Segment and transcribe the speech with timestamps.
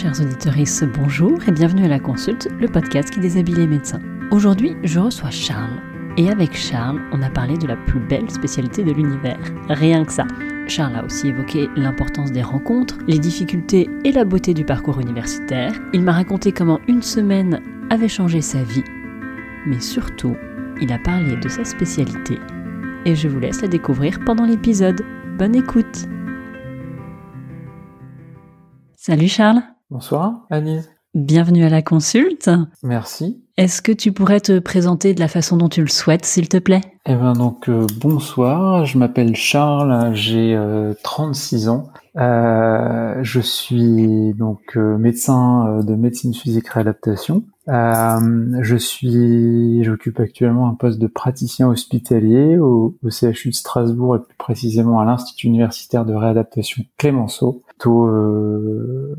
[0.00, 0.54] Chers auditeurs,
[0.94, 4.00] bonjour et bienvenue à la consulte, le podcast qui déshabille les médecins.
[4.30, 5.78] Aujourd'hui, je reçois Charles.
[6.16, 9.38] Et avec Charles, on a parlé de la plus belle spécialité de l'univers.
[9.68, 10.26] Rien que ça.
[10.68, 15.74] Charles a aussi évoqué l'importance des rencontres, les difficultés et la beauté du parcours universitaire.
[15.92, 17.60] Il m'a raconté comment une semaine
[17.90, 18.84] avait changé sa vie.
[19.66, 20.34] Mais surtout,
[20.80, 22.38] il a parlé de sa spécialité.
[23.04, 25.02] Et je vous laisse la découvrir pendant l'épisode.
[25.36, 26.06] Bonne écoute
[28.96, 29.60] Salut Charles.
[29.90, 30.88] Bonsoir Anise.
[31.14, 32.48] Bienvenue à la consulte.
[32.84, 33.42] Merci.
[33.56, 36.58] Est-ce que tu pourrais te présenter de la façon dont tu le souhaites, s'il te
[36.58, 36.82] plaît?
[37.06, 40.56] Eh bien donc euh, bonsoir, je m'appelle Charles, j'ai
[41.02, 41.88] 36 euh, ans.
[42.16, 47.42] Euh, je suis donc médecin de médecine physique réadaptation.
[47.70, 54.36] Je suis, j'occupe actuellement un poste de praticien hospitalier au, CHU de Strasbourg et plus
[54.36, 59.16] précisément à l'Institut universitaire de réadaptation Clémenceau plutôt euh,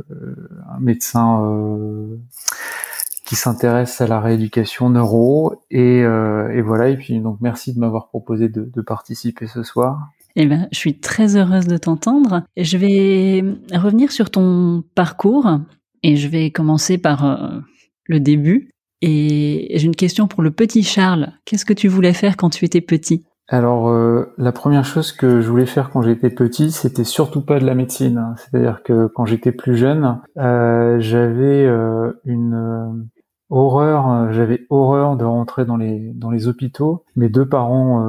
[0.69, 2.17] un médecin euh,
[3.25, 7.79] qui s'intéresse à la rééducation neuro et, euh, et, voilà et puis donc merci de
[7.79, 10.09] m'avoir proposé de, de, participer ce soir.
[10.35, 12.43] Eh ben, je suis très heureuse de t'entendre.
[12.57, 13.43] Je vais
[13.77, 15.59] revenir sur ton parcours
[16.03, 17.63] et je vais commencer par
[18.11, 18.69] le début.
[19.01, 21.33] Et j'ai une question pour le petit Charles.
[21.45, 23.25] Qu'est-ce que tu voulais faire quand tu étais petit?
[23.47, 27.59] Alors euh, la première chose que je voulais faire quand j'étais petit, c'était surtout pas
[27.59, 28.33] de la médecine.
[28.37, 33.09] C'est-à-dire que quand j'étais plus jeune, euh, j'avais euh, une
[33.51, 37.03] horreur, j'avais horreur de rentrer dans les dans les hôpitaux.
[37.15, 38.03] Mes deux parents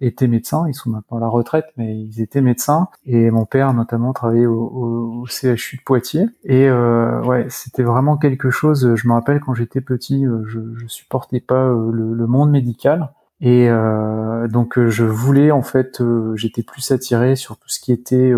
[0.00, 2.88] étaient médecins, ils sont maintenant à la retraite, mais ils étaient médecins.
[3.06, 6.26] Et mon père notamment travaillait au, CHU de Poitiers.
[6.44, 8.94] Et ouais, c'était vraiment quelque chose.
[8.94, 13.10] Je me rappelle quand j'étais petit, je, je supportais pas le, le monde médical.
[13.40, 17.78] Et euh, donc euh, je voulais en fait, euh, j'étais plus attiré sur tout ce
[17.78, 18.32] qui était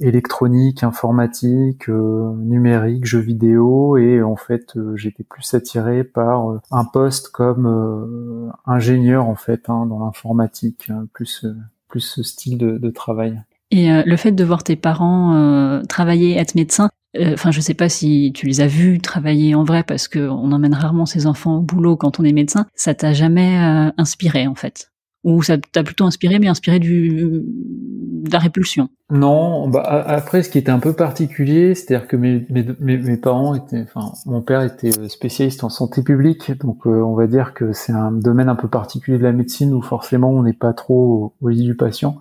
[0.00, 8.52] électronique, informatique, numérique, jeux vidéo, et en fait j'étais plus attiré par un poste comme
[8.64, 11.44] ingénieur en fait hein, dans l'informatique, hein, plus
[11.88, 13.42] plus ce style de, de travail.
[13.70, 17.88] Et le fait de voir tes parents travailler, être médecin, euh, enfin, je sais pas
[17.88, 21.62] si tu les as vus travailler en vrai parce qu'on emmène rarement ses enfants au
[21.62, 22.66] boulot quand on est médecin.
[22.74, 24.90] Ça t'a jamais euh, inspiré en fait?
[25.26, 28.88] Ou ça t'a plutôt inspiré, mais inspiré du de la répulsion?
[29.10, 29.68] Non.
[29.68, 33.82] Bah, après, ce qui était un peu particulier, c'est-à-dire que mes, mes, mes, parents étaient,
[33.82, 37.92] enfin, mon père était euh, spécialiste en santé publique, donc on va dire que c'est
[37.92, 41.48] un domaine un peu particulier de la médecine où forcément on n'est pas trop au
[41.48, 42.20] lit du patient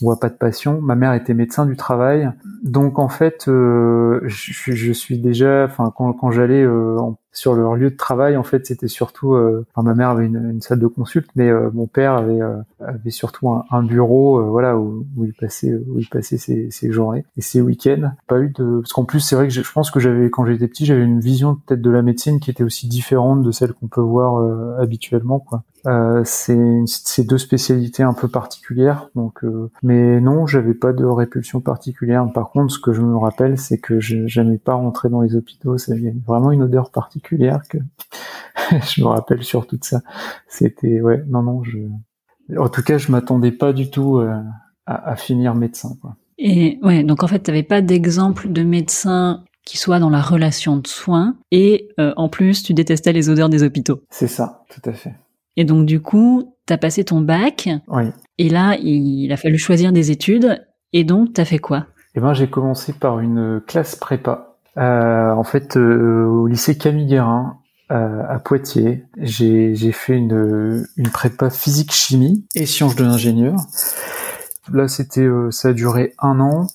[0.00, 0.80] on voit pas de passion.
[0.80, 2.30] Ma mère était médecin du travail,
[2.62, 6.98] donc en fait, euh, je, je, suis déjà, enfin quand, quand j'allais euh,
[7.32, 10.60] sur leur lieu de travail, en fait, c'était surtout, euh, enfin, ma mère avait une,
[10.60, 12.40] salle de consulte, mais euh, mon père avait,
[12.80, 17.24] avait surtout un, bureau, voilà, où, où, il passait, où il passait ses, ses journées
[17.36, 18.12] et ses week-ends.
[18.26, 20.44] Pas eu de, parce qu'en plus, c'est vrai que je, je pense que j'avais, quand
[20.44, 23.72] j'étais petit, j'avais une vision peut-être de la médecine qui était aussi différente de celle
[23.72, 25.62] qu'on peut voir habituellement, quoi.
[25.86, 31.60] Euh, c'est deux spécialités un peu particulières, donc euh, mais non, j'avais pas de répulsion
[31.60, 32.24] particulière.
[32.32, 35.34] Par contre, ce que je me rappelle, c'est que je j'aimais pas rentrer dans les
[35.34, 35.78] hôpitaux.
[35.78, 37.78] Ça y a vraiment une odeur particulière que
[38.86, 40.02] je me rappelle sur tout ça.
[40.46, 41.78] C'était ouais, non non, je
[42.56, 44.40] en tout cas, je m'attendais pas du tout euh,
[44.86, 45.96] à, à, finir médecin.
[46.00, 46.16] Quoi.
[46.38, 50.20] Et ouais, donc en fait, tu n'avais pas d'exemple de médecin qui soit dans la
[50.20, 54.02] relation de soins et euh, en plus, tu détestais les odeurs des hôpitaux.
[54.10, 55.14] C'est ça, tout à fait.
[55.56, 57.68] Et donc du coup, tu as passé ton bac.
[57.88, 58.04] Oui.
[58.38, 60.64] Et là, il a fallu choisir des études.
[60.92, 61.86] Et donc, tu as fait quoi?
[62.14, 64.58] Eh ben, j'ai commencé par une classe prépa.
[64.76, 67.58] Euh, en fait, euh, au lycée Camille Guérin,
[67.90, 73.56] euh, à Poitiers, j'ai fait une, une prépa physique-chimie et sciences de l'ingénieur.
[74.72, 76.66] Là, c'était, euh, ça a duré un an.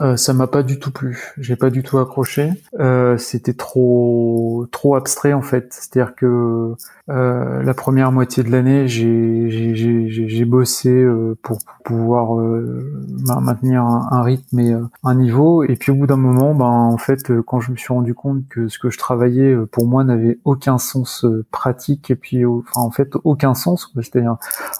[0.00, 1.32] Euh, ça m'a pas du tout plu.
[1.38, 2.52] J'ai pas du tout accroché.
[2.78, 5.72] Euh, c'était trop trop abstrait en fait.
[5.72, 6.76] C'est-à-dire que
[7.10, 13.02] euh, la première moitié de l'année, j'ai bossé euh, pour pouvoir euh,
[13.40, 15.64] maintenir un, rythme et un niveau.
[15.64, 18.46] Et puis au bout d'un moment, ben en fait, quand je me suis rendu compte
[18.48, 22.90] que ce que je travaillais pour moi n'avait aucun sens pratique et puis enfin en
[22.90, 24.36] fait aucun sens, c'est-à-dire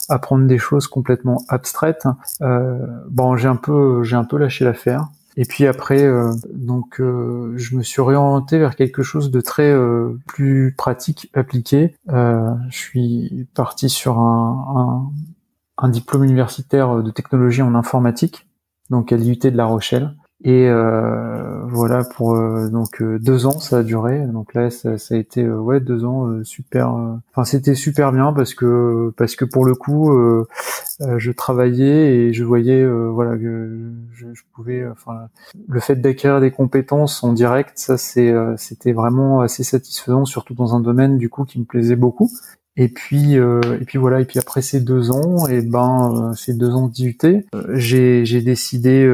[0.09, 2.06] apprendre des choses complètement abstraites.
[2.41, 5.07] bon, j'ai un peu j'ai un peu lâché l'affaire.
[5.40, 9.70] Et puis après, euh, donc, euh, je me suis réorienté vers quelque chose de très
[9.70, 11.94] euh, plus pratique, appliqué.
[12.08, 15.12] je suis parti sur un,
[15.79, 18.49] un, un, diplôme universitaire de technologie en informatique,
[18.90, 20.17] donc à l'IUT de La Rochelle.
[20.44, 24.25] Et euh, voilà pour euh, donc euh, deux ans ça a duré.
[24.26, 26.94] Donc là ça, ça a été ouais deux ans super.
[27.32, 30.12] Enfin c'était super bien parce que parce que pour le coup
[31.00, 34.87] je travaillais et je voyais voilà que je, je, pouvais.
[34.87, 35.29] Enfin
[35.69, 40.76] le fait d'acquérir des compétences en direct ça c'est c'était vraiment assez satisfaisant surtout dans
[40.76, 42.31] un domaine du coup qui me plaisait beaucoup.
[42.81, 44.21] Et puis, euh, et puis voilà.
[44.21, 47.43] Et puis après ces deux ans, et ben euh, ces deux ans d'IUT, euh,
[47.75, 49.05] j'ai j'ai décidé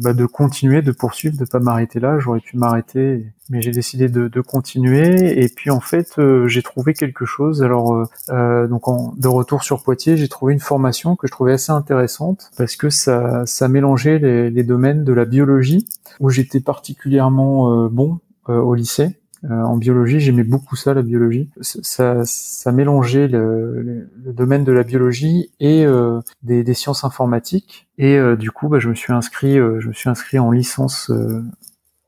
[0.00, 2.20] bah, de continuer, de poursuivre, de pas m'arrêter là.
[2.20, 5.42] J'aurais pu m'arrêter, mais j'ai décidé de, de, continuer.
[5.42, 6.14] Et puis en fait,
[6.46, 7.64] j'ai trouvé quelque chose.
[7.64, 11.72] Alors donc en, de retour sur Poitiers, j'ai trouvé une formation que je trouvais assez
[11.72, 15.88] intéressante parce que ça ça mélangeait les, les domaines de la biologie
[16.20, 19.16] où j'étais particulièrement bon au lycée
[19.50, 21.50] en biologie, j'aimais beaucoup ça, la biologie.
[21.60, 27.88] Ça, ça mélangeait le, le, domaine de la biologie et euh, des, des, sciences informatiques.
[27.98, 31.10] Et euh, du coup, bah, je me suis inscrit, je me suis inscrit en licence,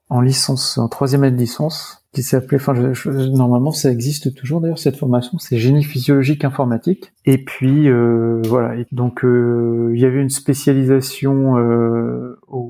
[0.08, 2.74] en licence, en troisième année de licence qui s'appelait, enfin,
[3.10, 7.12] normalement, ça existe toujours d'ailleurs cette formation, c'est génie physiologique informatique.
[7.26, 12.63] Et puis euh, voilà, et donc euh, il y avait une spécialisation euh, au,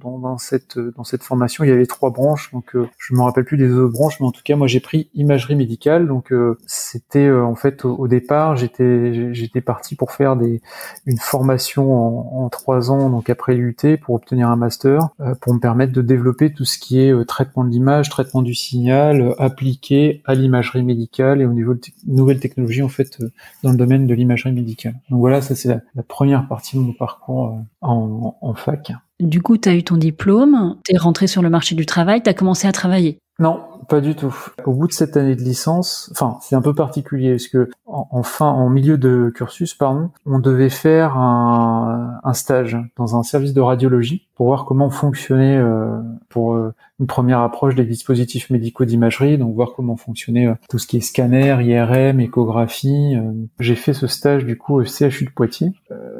[0.00, 2.50] dans, dans, cette dans cette formation, il y avait trois branches.
[2.52, 4.80] Donc euh, je me rappelle plus des autres branches, mais en tout cas moi j'ai
[4.80, 6.06] pris imagerie médicale.
[6.06, 10.60] Donc euh, c'était en fait au, départ j'étais j'étais parti pour faire des
[11.06, 15.10] une formation en, trois ans, donc après l'UT pour obtenir un master,
[15.40, 19.20] pour me permettre de développer tout ce qui est traitement de l'image, traitement du signal
[19.20, 23.30] euh, appliqué à l'imagerie médicale et au niveau de nouvelles technologies en fait euh,
[23.62, 24.94] dans le domaine de l'imagerie médicale.
[25.10, 28.92] Donc voilà, ça c'est la, première partie de mon parcours euh, en, en fac.
[29.20, 32.22] Du coup, tu as eu ton diplôme, tu es rentré sur le marché du travail,
[32.22, 33.18] tu as commencé à travailler.
[33.40, 34.36] Non, pas du tout.
[34.66, 38.22] Au bout de cette année de licence, enfin, c'est un peu particulier parce que en,
[38.22, 43.60] fin, en milieu de cursus, pardon, on devait faire un, stage dans un service de
[43.62, 49.38] radiologie pour voir comment fonctionnait euh, pour euh, une première approche des dispositifs médicaux d'imagerie,
[49.38, 53.16] donc voir comment fonctionnait euh, tout ce qui est scanner, IRM, échographie.
[53.58, 55.72] J'ai fait ce stage du coup au CHU de Poitiers.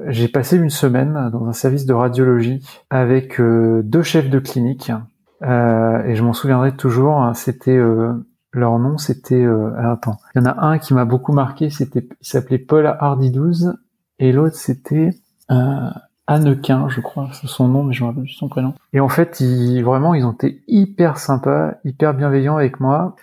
[0.08, 4.90] J'ai passé une semaine dans un service de radiologie avec deux chefs de clinique
[5.42, 7.20] euh, et je m'en souviendrai toujours.
[7.20, 8.12] Hein, c'était euh,
[8.52, 9.42] leur nom, c'était.
[9.42, 11.70] Euh, attends, il y en a un qui m'a beaucoup marqué.
[11.70, 13.75] C'était, il s'appelait Paul Hardy 12
[14.19, 15.10] et l'autre c'était
[15.50, 15.90] euh,
[16.26, 18.75] Annequin, je crois, c'est son nom, mais je me rappelle plus son prénom.
[18.92, 23.16] Et en fait, ils, vraiment, ils ont été hyper sympas, hyper bienveillants avec moi.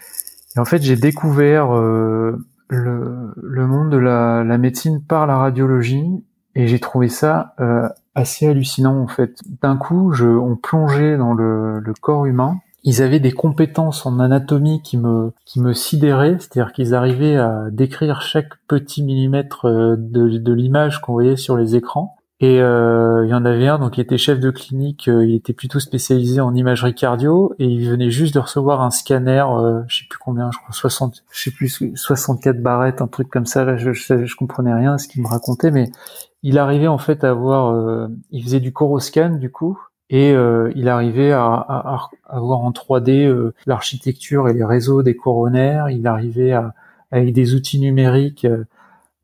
[0.56, 2.38] Et en fait, j'ai découvert euh,
[2.68, 7.88] le, le, monde de la, la, médecine par la radiologie et j'ai trouvé ça euh,
[8.18, 9.40] assez hallucinant en fait.
[9.62, 12.60] D'un coup, je, on plongeait dans le, le, corps humain.
[12.84, 17.66] Ils avaient des compétences en anatomie qui me qui me sidéraient, c'est-à-dire qu'ils arrivaient à
[17.72, 22.18] décrire chaque petit millimètre euh, de, de l'image qu'on voyait sur les écrans.
[22.40, 25.34] Et euh, il y en avait un donc qui était chef de clinique, euh, il
[25.34, 29.82] était plutôt spécialisé en imagerie cardio et il venait juste de recevoir un scanner, euh,
[29.88, 33.48] je sais plus combien, je crois 60, je sais plus 64 barrettes, un truc comme
[33.48, 33.66] ça.
[33.66, 35.90] Là, je, je, je comprenais rien à ce qu'il me racontait, mais
[36.44, 39.80] il arrivait en fait à voir, euh, il faisait du coroscan du coup,
[40.10, 45.16] et euh, il arrivait à, à, voir en 3D euh, l'architecture et les réseaux des
[45.16, 45.90] coronaires.
[45.90, 46.74] Il arrivait à,
[47.12, 48.48] avec des outils numériques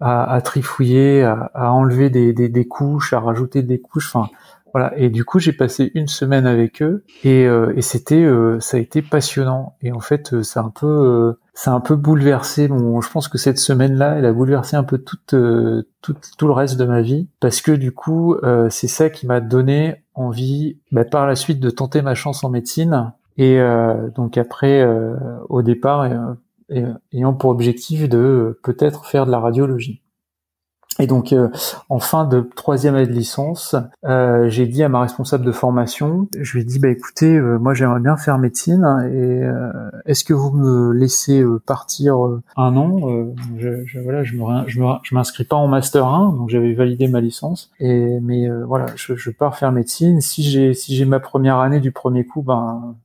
[0.02, 4.14] à, trifouiller, à, enlever des, couches, à rajouter des couches.
[4.14, 4.30] Enfin,
[4.74, 4.98] voilà.
[4.98, 8.28] Et du coup, j'ai passé une semaine avec eux et, et c'était,
[8.60, 9.76] ça a été passionnant.
[9.82, 13.38] Et en fait, c'est un peu ça a un peu bouleversé bon je pense que
[13.38, 16.86] cette semaine là elle a bouleversé un peu toute, euh, tout, tout le reste de
[16.86, 21.28] ma vie parce que du coup euh, c'est ça qui m'a donné envie bah, par
[21.28, 24.86] la suite de tenter ma chance en médecine et euh, donc après
[25.50, 26.10] au départ
[27.14, 30.02] ayant pour objectif de peut-être faire de la radiologie
[31.00, 31.50] et donc, euh,
[31.90, 36.28] en fin de troisième année de licence, euh, j'ai dit à ma responsable de formation,
[36.40, 39.42] je lui ai dit, bah écoutez, euh, moi j'aimerais bien faire médecine, et
[40.06, 42.16] est-ce que vous me laissez partir
[42.58, 43.00] un an
[43.58, 47.22] je, je, Voilà, je me, je m'inscris pas en master 1, donc j'avais validé ma
[47.22, 50.22] licence, et mais voilà, je, je pars faire médecine.
[50.22, 52.96] Si j'ai si j'ai ma première année du premier coup, ben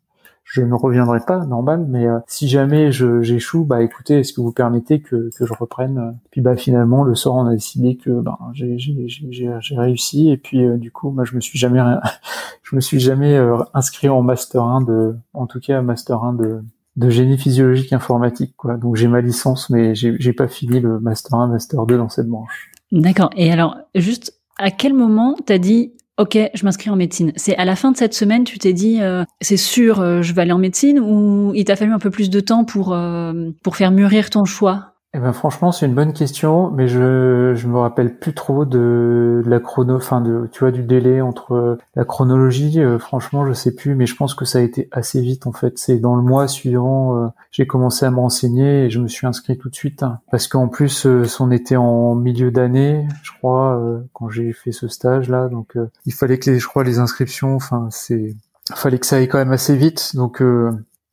[0.50, 4.52] je ne reviendrai pas, normal, mais euh, si jamais j'échoue, bah écoutez, est-ce que vous
[4.52, 8.10] permettez que, que je reprenne euh, Puis bah finalement, le soir, on a décidé que
[8.10, 11.80] ben, j'ai réussi, et puis euh, du coup, moi, je me suis jamais,
[12.62, 13.38] je me suis jamais
[13.74, 16.62] inscrit en master 1 de, en tout cas, master 1 de,
[16.96, 18.78] de génie physiologique informatique, quoi.
[18.78, 22.26] Donc j'ai ma licence, mais j'ai pas fini le master 1, master 2 dans cette
[22.26, 22.70] branche.
[22.90, 23.28] D'accord.
[23.36, 27.32] Et alors, juste à quel moment t'as dit Ok, je m'inscris en médecine.
[27.36, 30.32] C'est à la fin de cette semaine, tu t'es dit, euh, c'est sûr, euh, je
[30.32, 33.50] vais aller en médecine, ou il t'a fallu un peu plus de temps pour euh,
[33.62, 34.87] pour faire mûrir ton choix?
[35.14, 39.42] Eh ben franchement c'est une bonne question, mais je je me rappelle plus trop de,
[39.46, 42.78] la chrono, enfin de tu vois du délai entre la chronologie.
[42.80, 45.52] Euh, franchement je sais plus, mais je pense que ça a été assez vite en
[45.52, 45.78] fait.
[45.78, 49.26] C'est dans le mois suivant euh, j'ai commencé à me renseigner et je me suis
[49.26, 50.20] inscrit tout de suite hein.
[50.30, 53.80] parce qu'en plus euh, on était en milieu d'année, je crois
[54.12, 55.74] quand j'ai fait ce stage là, donc
[56.04, 58.36] il fallait que les, je crois les inscriptions, enfin c'est
[58.74, 60.42] fallait que ça aille quand même assez vite, donc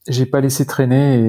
[0.08, 1.20] j'ai pas laissé traîner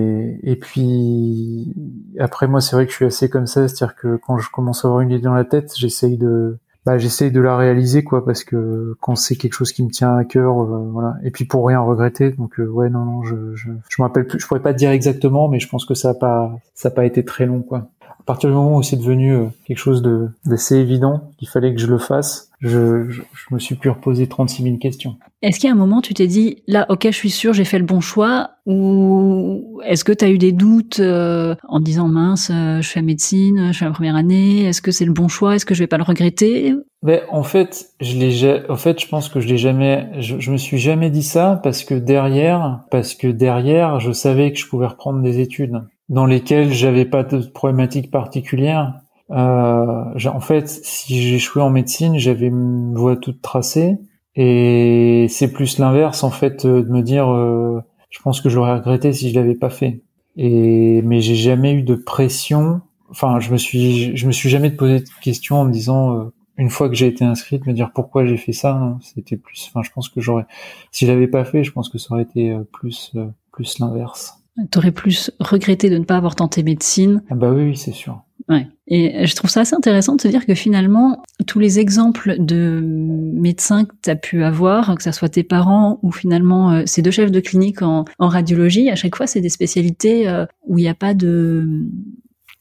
[0.43, 1.75] et, et puis
[2.19, 4.85] après moi c'est vrai que je suis assez comme ça, c'est-à-dire que quand je commence
[4.85, 8.25] à avoir une idée dans la tête, j'essaye de bah, j'essaye de la réaliser quoi
[8.25, 11.17] parce que quand c'est quelque chose qui me tient à cœur euh, voilà.
[11.25, 14.27] Et puis pour rien regretter donc euh, ouais non non je je je me rappelle
[14.27, 16.89] plus je pourrais pas te dire exactement mais je pense que ça a pas ça
[16.89, 17.89] a pas été très long quoi.
[17.96, 17.96] à
[18.27, 21.81] partir du moment où c'est devenu euh, quelque chose de d'assez évident qu'il fallait que
[21.81, 25.17] je le fasse je, je, me suis pu reposer 36 000 questions.
[25.43, 27.65] Est-ce qu'il y a un moment tu t'es dit là ok je suis sûr j'ai
[27.65, 32.09] fait le bon choix ou est-ce que tu as eu des doutes euh, en disant
[32.09, 35.29] mince euh, je fais médecine je fais la première année est-ce que c'est le bon
[35.29, 36.75] choix est-ce que je vais pas le regretter?
[37.03, 40.51] Ben, en fait je l'ai en fait je pense que je l'ai jamais je, je
[40.51, 44.67] me suis jamais dit ça parce que derrière parce que derrière je savais que je
[44.67, 48.95] pouvais reprendre des études dans lesquelles j'avais pas de problématique particulière
[49.31, 53.99] euh, en fait, si j'échouais en médecine, j'avais une voie toute tracée.
[54.37, 58.75] Et c'est plus l'inverse, en fait, euh, de me dire, euh, je pense que j'aurais
[58.75, 60.03] regretté si je l'avais pas fait.
[60.37, 62.83] Et mais j'ai jamais eu de pression.
[63.11, 66.33] Enfin, je me suis, je me suis jamais posé de questions en me disant, euh,
[66.59, 68.75] une fois que j'ai été inscrite, me dire pourquoi j'ai fait ça.
[68.75, 68.99] Hein.
[69.03, 69.67] C'était plus.
[69.71, 70.47] Enfin, je pense que j'aurais,
[70.93, 73.15] si je l'avais pas fait, je pense que ça aurait été plus,
[73.53, 74.46] plus l'inverse.
[74.71, 77.23] T'aurais plus regretté de ne pas avoir tenté médecine.
[77.31, 78.23] Ah bah oui, oui c'est sûr.
[78.49, 78.69] Ouais.
[78.87, 82.81] Et je trouve ça assez intéressant de se dire que finalement, tous les exemples de
[82.81, 87.03] médecins que tu as pu avoir, que ce soit tes parents ou finalement euh, ces
[87.03, 90.83] deux chefs de clinique en, radiologie, à chaque fois, c'est des spécialités euh, où il
[90.83, 91.89] n'y a pas de,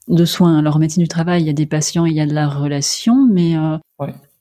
[0.08, 0.58] de soins.
[0.58, 2.48] Alors, en médecine du travail, il y a des patients, il y a de la
[2.48, 3.76] relation, mais euh,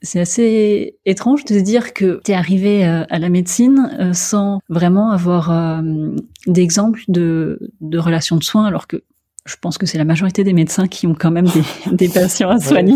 [0.06, 5.12] c'est assez étrange de se dire que tu es arrivé à la médecine sans vraiment
[5.12, 5.82] avoir
[6.48, 9.04] d'exemples de, de relations de soins, alors que
[9.46, 11.48] je pense que c'est la majorité des médecins qui ont quand même
[11.92, 12.96] des, patients à soigner.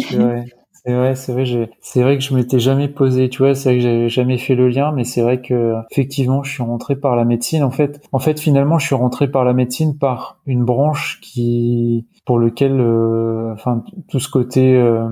[0.84, 3.78] c'est vrai, c'est vrai, c'est vrai que je m'étais jamais posé, tu vois, c'est vrai
[3.78, 7.16] que j'avais jamais fait le lien, mais c'est vrai que effectivement, je suis rentré par
[7.16, 7.63] la médecine.
[7.63, 12.08] En fait, en fait, finalement, je suis rentré par la médecine par une branche qui,
[12.25, 15.08] pour lequel, euh, enfin, tout ce côté euh,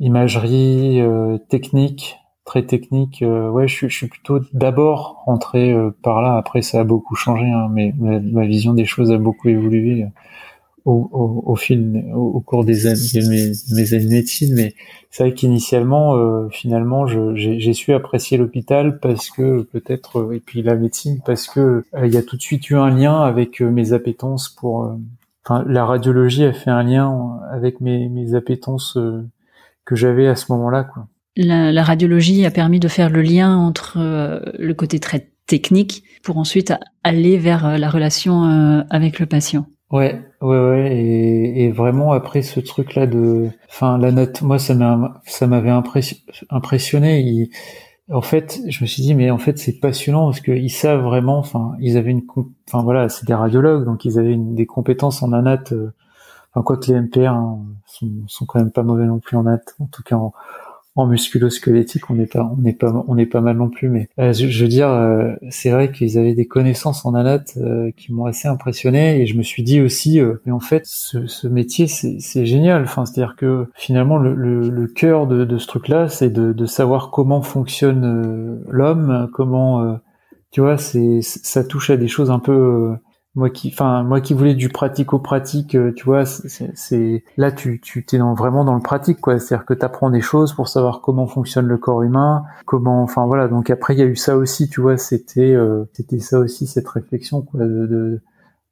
[0.00, 3.24] imagerie, euh, technique, très technique.
[3.26, 6.36] ouais, je je suis plutôt d'abord rentré par là.
[6.36, 10.06] Après, ça a beaucoup changé, hein, mais ma, vision des choses a beaucoup évolué
[10.86, 14.74] au, au, fil, au, cours des années, de mes, années de médecine, mais
[15.10, 20.62] c'est vrai qu'initialement, euh, finalement, j'ai su apprécier l'hôpital parce que peut-être, euh, et puis
[20.62, 23.60] la médecine parce que euh, il y a tout de suite eu un lien avec
[23.60, 24.96] mes appétences pour,
[25.44, 28.96] enfin, la radiologie a fait un lien avec mes, mes appétences
[29.86, 31.06] que j'avais à ce moment-là, quoi.
[31.38, 33.98] La, la, radiologie a permis de faire le lien entre
[34.58, 36.72] le côté très technique pour ensuite
[37.04, 39.66] aller vers la relation avec le patient.
[39.92, 44.74] Ouais, ouais, ouais, et, et vraiment après ce truc-là de, enfin la note, moi ça
[44.74, 45.70] m'a, ça m'avait
[46.50, 47.48] impressionné.
[48.10, 51.38] en fait, je me suis dit mais en fait c'est passionnant parce qu'ils savent vraiment,
[51.38, 52.24] enfin ils avaient une,
[52.68, 55.62] enfin voilà, c'est des radiologues donc ils avaient une, des compétences en anat.
[55.70, 55.92] Euh,
[56.56, 59.46] enfin quoi que les MPR hein, sont, sont quand même pas mauvais non plus en
[59.46, 60.32] anat, en tout cas en,
[60.96, 63.90] en musculo-squelettique, on n'est pas, on n'est pas, on est pas mal non plus.
[63.90, 67.90] Mais euh, je, veux dire, euh, c'est vrai qu'ils avaient des connaissances en anat euh,
[67.96, 71.46] qui m'ont assez impressionné, et je me suis dit aussi, mais en fait, ce, ce
[71.46, 72.82] métier, c'est génial.
[72.82, 76.66] Enfin, c'est-à-dire que finalement, le, le, le cœur de, de ce truc-là, c'est de, de,
[76.66, 79.98] savoir comment fonctionne l'homme, comment,
[80.50, 82.96] tu vois, c'est, ça touche à des choses un peu
[83.36, 88.04] moi qui enfin moi qui voulais du pratico-pratique euh, tu vois c'est là tu tu
[88.04, 89.38] t'es vraiment dans le pratique quoi.
[89.38, 93.26] C'est-à-dire que tu apprends des choses pour savoir comment fonctionne le corps humain comment enfin
[93.26, 93.46] voilà.
[93.46, 96.66] Donc après il y a eu ça aussi tu vois c'était euh, c'était ça aussi
[96.66, 98.20] cette réflexion quoi de, de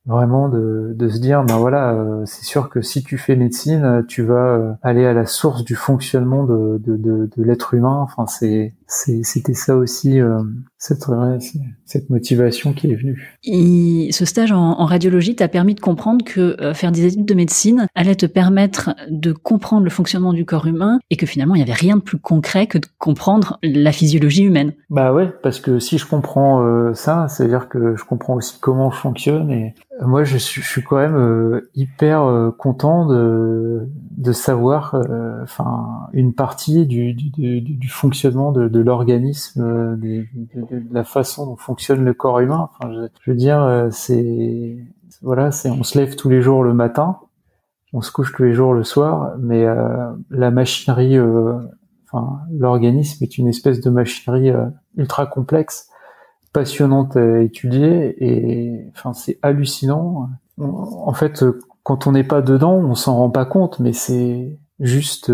[0.06, 4.04] vraiment de, de se dire ben voilà euh, c'est sûr que si tu fais médecine
[4.06, 8.26] tu vas aller à la source du fonctionnement de, de, de, de l'être humain enfin
[8.26, 10.20] c'est c'était ça aussi
[10.84, 11.04] cette,
[11.86, 13.38] cette motivation qui est venue.
[13.42, 17.34] Et ce stage en, radiologie t'a permis de comprendre que euh, faire des études de
[17.34, 21.58] médecine allait te permettre de comprendre le fonctionnement du corps humain et que finalement il
[21.58, 24.72] n'y avait rien de plus concret que de comprendre la physiologie humaine.
[24.90, 28.90] Bah ouais, parce que si je comprends euh, ça, c'est-à-dire que je comprends aussi comment
[28.90, 34.96] je fonctionne et euh, moi je suis, quand même hyper content de, de savoir
[35.42, 40.26] enfin une partie du, du, du, fonctionnement de, de l'organisme, de,
[40.90, 42.68] la façon dont fonctionne le corps humain.
[42.72, 44.78] Enfin, je, veux dire, euh, c'est
[45.22, 47.18] voilà, c'est on se lève tous les jours le matin.
[47.92, 49.64] on se couche tous les jours le soir, mais
[50.30, 51.18] la machinerie,
[52.04, 54.50] enfin l'organisme est une espèce de machinerie
[54.96, 55.88] ultra complexe,
[56.54, 60.30] passionnante à étudier, et enfin c'est hallucinant.
[60.58, 61.44] En fait,
[61.82, 65.30] quand on n'est pas dedans, on s'en rend pas compte, mais c'est juste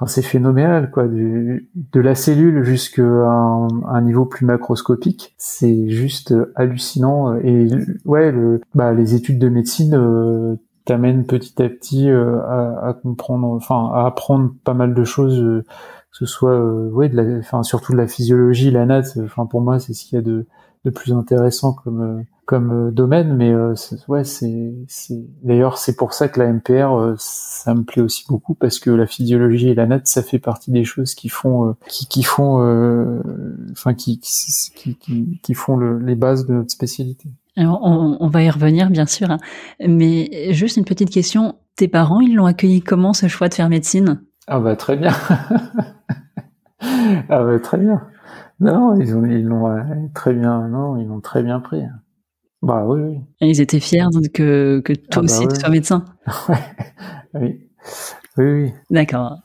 [0.00, 1.08] Enfin, c'est phénoménal, quoi.
[1.08, 1.60] De
[2.00, 7.34] la cellule jusqu'à un, un, niveau plus macroscopique, c'est juste hallucinant.
[7.38, 7.66] Et
[8.04, 8.32] ouais,
[8.76, 10.54] bah, les études de médecine euh,
[10.88, 15.62] t'amènent petit à petit euh, à, comprendre, enfin, à apprendre pas mal de choses, euh,
[16.12, 17.10] que ce soit, euh, ouais,
[17.40, 19.18] enfin, surtout de la physiologie, la natte.
[19.22, 20.46] Enfin, pour moi, c'est ce qu'il y a de,
[20.84, 23.74] de plus intéressant comme euh, comme euh, domaine, mais euh,
[24.08, 24.72] ouais, c'est
[25.42, 28.88] d'ailleurs c'est pour ça que la MPR euh, ça me plaît aussi beaucoup parce que
[28.88, 32.56] la physiologie et la natte ça fait partie des choses qui font qui, qui font
[33.70, 37.28] enfin qui, qui, qui, qui font le, les bases de notre spécialité.
[37.54, 39.38] Alors on, on va y revenir bien sûr, hein.
[39.86, 41.56] mais juste une petite question.
[41.76, 44.22] Tes parents, ils l'ont accueilli comment ce choix de faire médecine?
[44.46, 45.12] Ah bah très bien.
[46.80, 48.00] ah bah très bien.
[48.60, 51.82] Non, ils ont ils l'ont très bien non, ils l'ont très bien pris.
[52.60, 53.20] Bah oui, oui.
[53.40, 56.04] Et ils étaient fiers que, que toi ah bah aussi tu sois médecin.
[57.34, 57.60] oui.
[58.36, 58.72] Oui, oui.
[58.90, 59.38] D'accord.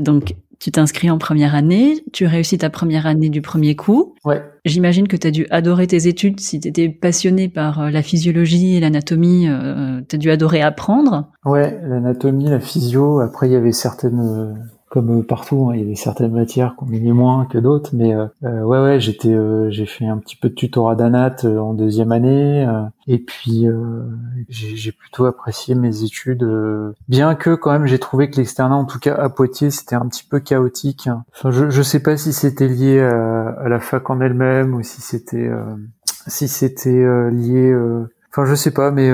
[0.00, 4.14] Donc, tu t'inscris en première année, tu réussis ta première année du premier coup.
[4.24, 4.42] Ouais.
[4.66, 6.38] J'imagine que tu as dû adorer tes études.
[6.38, 10.60] Si tu étais passionné par euh, la physiologie et l'anatomie, euh, tu as dû adorer
[10.60, 11.30] apprendre.
[11.46, 13.20] Ouais, l'anatomie, la physio.
[13.20, 14.52] Après, il y avait certaines euh,
[14.90, 18.26] comme partout, hein, il y avait certaines matières qu'on aimait moins que d'autres, mais euh,
[18.42, 22.10] euh, ouais ouais, j'étais, euh, j'ai fait un petit peu de tutorat d'anat en deuxième
[22.10, 22.66] année,
[23.06, 23.66] et puis
[24.48, 26.44] j'ai plutôt apprécié mes études,
[27.08, 30.08] bien que quand même j'ai trouvé que l'externat, en tout cas à Poitiers, c'était un
[30.08, 31.08] petit peu chaotique.
[31.32, 35.00] Enfin, je je sais pas si c'était lié à, la fac en elle-même ou si
[35.00, 35.50] c'était
[36.26, 37.72] si c'était lié,
[38.32, 39.08] enfin je sais pas, mais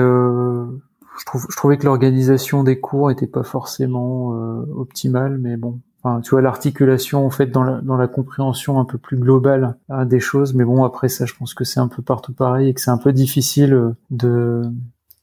[1.17, 5.79] je, je trouvais que l'organisation des cours était pas forcément euh, optimale, mais bon.
[6.03, 9.77] Enfin, tu vois l'articulation en fait dans la, dans la compréhension un peu plus globale
[9.89, 12.69] hein, des choses, mais bon après ça, je pense que c'est un peu partout pareil
[12.69, 14.61] et que c'est un peu difficile euh, de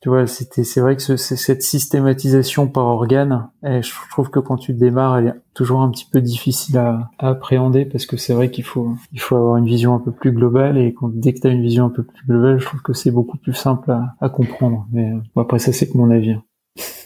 [0.05, 4.39] tu vois, c'était, c'est vrai que ce, cette systématisation par organe, eh, je trouve que
[4.39, 8.35] quand tu démarres, elle est toujours un petit peu difficile à, appréhender parce que c'est
[8.35, 11.33] vrai qu'il faut, il faut avoir une vision un peu plus globale et quand, dès
[11.33, 13.55] que tu as une vision un peu plus globale, je trouve que c'est beaucoup plus
[13.55, 14.87] simple à, à comprendre.
[14.93, 16.37] Mais bon, après ça, c'est que mon avis.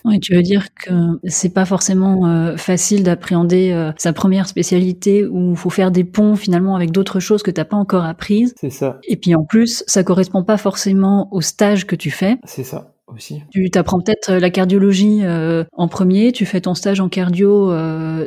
[0.05, 0.91] Oui, tu veux dire que
[1.25, 6.05] c'est pas forcément euh, facile d'appréhender euh, sa première spécialité où il faut faire des
[6.05, 8.55] ponts finalement avec d'autres choses que t'as pas encore apprises.
[8.59, 8.99] C'est ça.
[9.05, 12.37] Et puis en plus, ça correspond pas forcément au stage que tu fais.
[12.45, 12.95] C'est ça.
[13.09, 13.43] Aussi.
[13.51, 17.73] Tu t'apprends peut-être la cardiologie euh, en premier, tu fais ton stage en cardio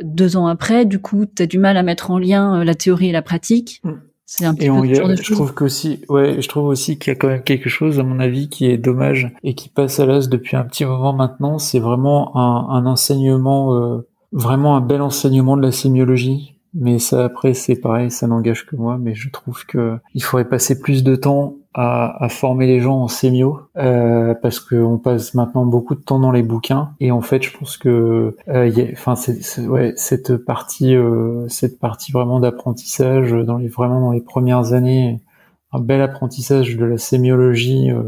[0.02, 3.10] deux ans après, du coup tu as du mal à mettre en lien la théorie
[3.10, 3.80] et la pratique.
[3.84, 3.92] Mm.
[4.24, 7.28] C'est un petit peu je trouve qu'aussi, ouais, je trouve aussi qu'il y a quand
[7.28, 10.56] même quelque chose, à mon avis, qui est dommage et qui passe à l'as depuis
[10.56, 11.58] un petit moment maintenant.
[11.58, 16.54] C'est vraiment un, un enseignement, euh, vraiment un bel enseignement de la sémiologie.
[16.74, 18.96] Mais ça, après, c'est pareil, ça n'engage que moi.
[18.98, 23.02] Mais je trouve que il faudrait passer plus de temps à, à former les gens
[23.02, 26.90] en sémio euh, parce qu'on passe maintenant beaucoup de temps dans les bouquins.
[27.00, 29.14] Et en fait je pense que euh, enfin
[29.68, 35.20] ouais cette partie euh, cette partie vraiment d'apprentissage dans les vraiment dans les premières années
[35.72, 38.02] un bel apprentissage de la sémiologie euh,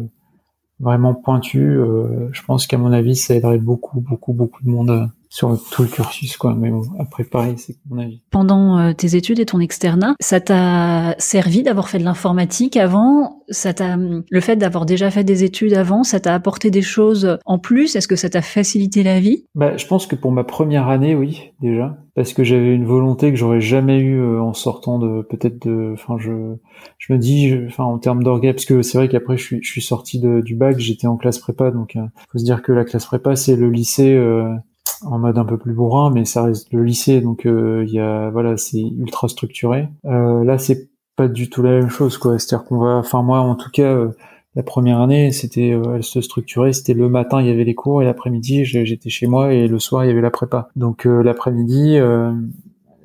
[0.80, 5.08] vraiment pointu euh, je pense qu'à mon avis ça aiderait beaucoup beaucoup beaucoup de monde
[5.34, 6.54] sur tout le cursus, quoi.
[6.54, 8.20] Mais bon, après, pareil, c'est mon avis.
[8.30, 13.42] Pendant euh, tes études et ton externat, ça t'a servi d'avoir fait de l'informatique avant?
[13.48, 17.36] Ça t'a, le fait d'avoir déjà fait des études avant, ça t'a apporté des choses
[17.46, 17.96] en plus?
[17.96, 19.44] Est-ce que ça t'a facilité la vie?
[19.56, 23.32] Bah, je pense que pour ma première année, oui, déjà, parce que j'avais une volonté
[23.32, 26.30] que j'aurais jamais eu euh, en sortant de, peut-être de, enfin, je,
[26.98, 29.68] je me dis, enfin, en termes d'orgue, parce que c'est vrai qu'après, je suis, je
[29.68, 32.70] suis sorti de, du bac, j'étais en classe prépa, donc, euh, faut se dire que
[32.70, 34.16] la classe prépa, c'est le lycée
[35.02, 38.00] en mode un peu plus bourrin, mais ça reste le lycée, donc euh, il y
[38.00, 39.88] a voilà, c'est ultra structuré.
[40.04, 42.38] Euh, là, c'est pas du tout la même chose, quoi.
[42.38, 44.10] C'est-à-dire qu'on va, enfin moi, en tout cas, euh,
[44.54, 46.72] la première année, c'était, elle se structurait.
[46.72, 49.78] C'était le matin, il y avait les cours, et l'après-midi, j'étais chez moi, et le
[49.78, 50.68] soir, il y avait la prépa.
[50.76, 51.98] Donc l'après-midi,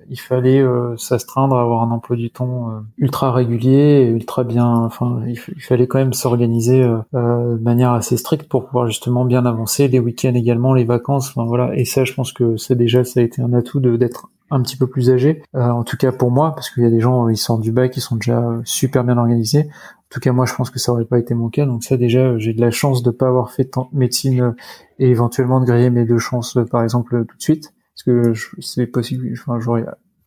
[0.09, 4.67] il fallait euh, s'astreindre à avoir un emploi du temps euh, ultra régulier, ultra bien.
[4.67, 9.23] Enfin, il, fallait quand même s'organiser euh, euh, de manière assez stricte pour pouvoir justement
[9.23, 9.87] bien avancer.
[9.87, 11.29] Les week-ends également, les vacances.
[11.29, 11.75] Enfin voilà.
[11.75, 14.61] Et ça, je pense que c'est déjà ça a été un atout de d'être un
[14.63, 15.43] petit peu plus âgé.
[15.53, 17.91] en tout cas pour moi, parce qu'il y a des gens ils sortent du bac,
[17.91, 19.67] qui sont déjà super bien organisés.
[19.69, 21.67] En tout cas, moi, je pense que ça aurait pas été mon cas.
[21.67, 24.55] Donc ça, déjà, j'ai de la chance de pas avoir fait tant médecine
[24.97, 27.73] et éventuellement de griller mes deux chances, par exemple, tout de suite
[28.05, 29.85] parce que c'est possible, enfin, j'aurais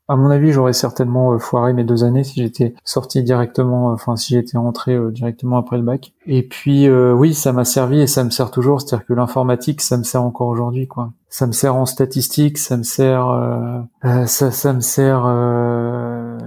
[0.09, 4.35] à mon avis, j'aurais certainement foiré mes deux années si j'étais sorti directement, enfin si
[4.35, 6.13] j'étais rentré directement après le bac.
[6.27, 9.97] Et puis oui, ça m'a servi et ça me sert toujours, c'est-à-dire que l'informatique, ça
[9.97, 11.13] me sert encore aujourd'hui, quoi.
[11.29, 15.25] Ça me sert en statistique, ça me sert, ça, ça me sert.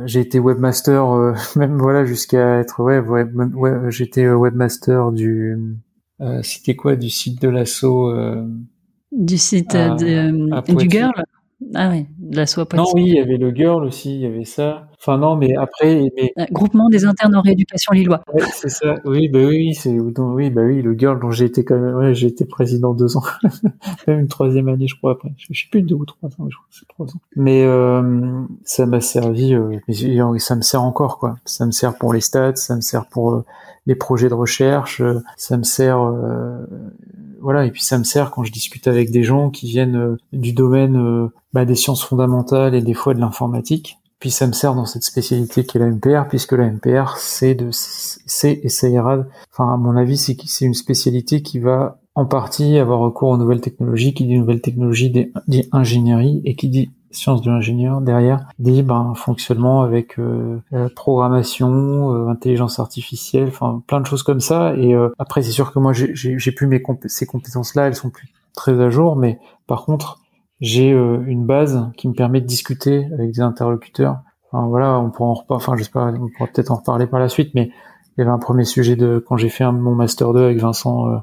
[0.06, 5.80] j'ai été webmaster, même voilà jusqu'à être ouais, web, ouais j'étais webmaster du
[6.22, 8.48] euh, c'était quoi du site de l'assaut euh,
[9.17, 11.23] Du site euh, de, du Girl.
[11.73, 14.26] Ah oui, de l'assaut à Non, oui, il y avait le Girl aussi, il y
[14.26, 14.88] avait ça.
[15.00, 16.34] Enfin non, mais après, mais...
[16.52, 18.22] groupement des internes en rééducation lillois.
[18.34, 18.96] Ouais, c'est ça.
[19.06, 22.14] Oui, bah oui, c'est oui, bah oui, le Girl dont j'ai été quand même, ouais,
[22.14, 23.24] j'ai été président deux ans,
[24.08, 25.32] même une troisième année, je crois après.
[25.38, 27.20] Je, sais plus deux ou trois ans, je crois, c'est trois ans.
[27.36, 29.78] Mais euh, ça m'a servi, euh,
[30.40, 31.36] ça me sert encore quoi.
[31.46, 33.44] Ça me sert pour les stats, ça me sert pour
[33.86, 36.66] les projets de recherche, euh, ça me sert euh,
[37.42, 40.18] voilà et puis ça me sert quand je discute avec des gens qui viennent euh,
[40.34, 42.14] du domaine bah, des sciences fondamentales
[42.73, 43.97] et des fois de l'informatique.
[44.19, 47.54] Puis ça me sert dans cette spécialité qui est la MPR, puisque la MPR, c'est
[47.54, 49.25] de, c'est et ira.
[49.51, 53.62] Enfin, à mon avis, c'est une spécialité qui va en partie avoir recours aux nouvelles
[53.62, 54.13] technologies.
[54.13, 55.12] Qui dit nouvelles technologies
[55.47, 60.60] dit ingénierie et qui dit sciences de l'ingénieur derrière dit ben fonctionnement avec euh,
[60.95, 64.75] programmation, euh, intelligence artificielle, enfin plein de choses comme ça.
[64.75, 68.28] Et euh, après c'est sûr que moi j'ai plus mes ces compétences-là, elles sont plus
[68.54, 70.19] très à jour, mais par contre
[70.62, 74.20] j'ai une base qui me permet de discuter avec des interlocuteurs.
[74.52, 77.30] Enfin voilà, on pourra en reparler, enfin j'espère on pourra peut-être en reparler par la
[77.30, 77.72] suite, mais
[78.18, 81.22] il y avait un premier sujet de quand j'ai fait mon master 2 avec Vincent,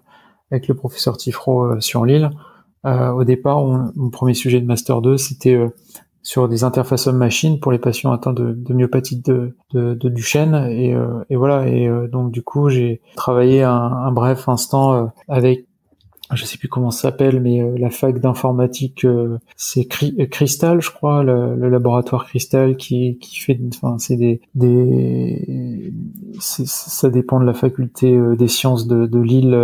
[0.51, 2.31] avec le professeur Tifro sur l'île
[2.85, 5.69] euh, au départ, mon premier sujet de Master 2, c'était euh,
[6.23, 10.55] sur des interfaces homme-machine pour les patients atteints de, myopathie de, de, de Duchenne.
[10.71, 11.69] Et, euh, et, voilà.
[11.69, 15.67] Et donc du coup, j'ai travaillé un, un, bref instant avec
[16.35, 20.81] je sais plus comment ça s'appelle, mais euh, la fac d'informatique, euh, c'est euh, Crystal,
[20.81, 25.93] je crois, le, laboratoire Crystal qui, qui fait, enfin, c'est des, des
[26.41, 29.55] ça dépend de la faculté des sciences de, de Lille,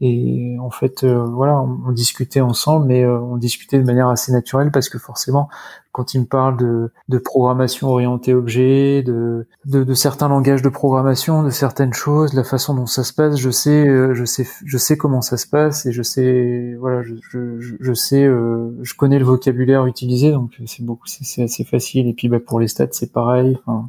[0.00, 4.70] et en fait, voilà, on, on, discutait ensemble, mais on discutait de manière assez naturelle
[4.70, 5.48] parce que forcément,
[5.96, 10.68] quand il me parle de, de programmation orientée objet, de, de, de, certains langages de
[10.68, 14.46] programmation, de certaines choses, la façon dont ça se passe, je sais, euh, je sais,
[14.66, 18.76] je sais comment ça se passe et je sais, voilà, je, je, je sais, euh,
[18.82, 22.08] je connais le vocabulaire utilisé, donc c'est beaucoup, c'est assez facile.
[22.08, 23.56] Et puis bah, pour les stats, c'est pareil.
[23.64, 23.88] Enfin,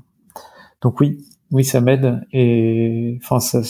[0.82, 3.62] donc oui, oui, ça m'aide et enfin ça,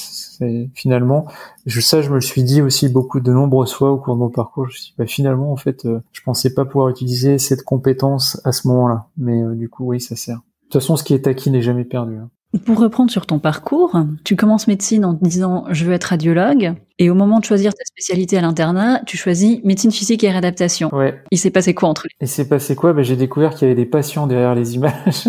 [0.74, 1.26] finalement,
[1.66, 4.20] je ça je me le suis dit aussi beaucoup de nombreuses fois au cours de
[4.20, 4.66] mon parcours.
[4.66, 7.64] Je me suis dit, bah, finalement en fait, euh, je pensais pas pouvoir utiliser cette
[7.64, 10.38] compétence à ce moment-là, mais euh, du coup oui, ça sert.
[10.38, 12.18] De toute façon, ce qui est acquis n'est jamais perdu.
[12.18, 12.30] Hein.
[12.66, 16.76] Pour reprendre sur ton parcours, tu commences médecine en te disant je veux être radiologue
[16.98, 20.90] et au moment de choisir ta spécialité à l'internat, tu choisis médecine physique et réadaptation.
[20.96, 21.22] Ouais.
[21.32, 22.94] Il s'est passé quoi entre les Il s'est passé quoi?
[22.94, 25.28] Ben, J'ai découvert qu'il y avait des patients derrière les images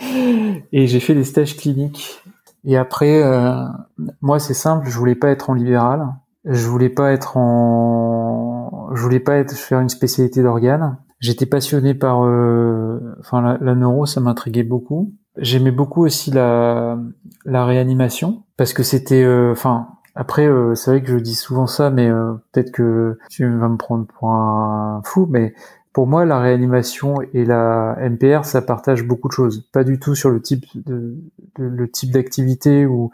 [0.72, 2.20] et j'ai fait des stages cliniques.
[2.64, 3.64] Et après, euh,
[4.20, 6.08] moi c'est simple, je voulais pas être en libéral,
[6.44, 10.98] je voulais pas être en, je voulais pas être faire une spécialité d'organes.
[11.20, 12.98] J'étais passionné par, euh...
[13.20, 15.14] enfin la, la neuro, ça m'intriguait beaucoup.
[15.36, 16.96] J'aimais beaucoup aussi la,
[17.44, 21.66] la réanimation parce que c'était, euh, enfin, après euh, c'est vrai que je dis souvent
[21.66, 25.54] ça, mais euh, peut-être que tu vas me prendre pour un fou, mais
[25.92, 30.14] pour moi la réanimation et la MPR ça partage beaucoup de choses, pas du tout
[30.14, 31.16] sur le type de,
[31.58, 33.10] le type d'activité ou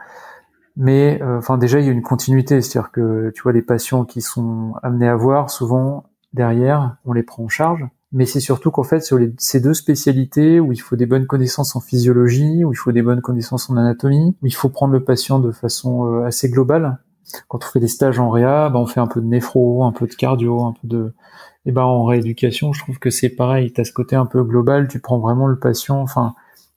[0.76, 4.20] mais enfin déjà il y a une continuité, c'est-à-dire que tu vois les patients qui
[4.22, 8.82] sont amenés à voir souvent derrière on les prend en charge mais c'est surtout qu'en
[8.82, 12.72] fait sur les, ces deux spécialités où il faut des bonnes connaissances en physiologie, où
[12.72, 16.06] il faut des bonnes connaissances en anatomie, où il faut prendre le patient de façon
[16.06, 16.98] euh, assez globale.
[17.46, 19.92] Quand on fait des stages en réa, ben on fait un peu de néphro, un
[19.92, 21.12] peu de cardio, un peu de
[21.66, 24.42] et ben en rééducation, je trouve que c'est pareil, tu as ce côté un peu
[24.42, 26.34] global, tu prends vraiment le patient, enfin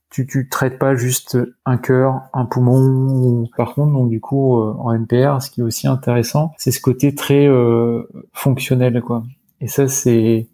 [0.10, 3.48] tu tu traites pas juste un cœur, un poumon.
[3.58, 6.82] Par contre, donc du coup euh, en NPR, ce qui est aussi intéressant, c'est ce
[6.82, 9.24] côté très euh, fonctionnel quoi.
[9.62, 10.48] Et ça c'est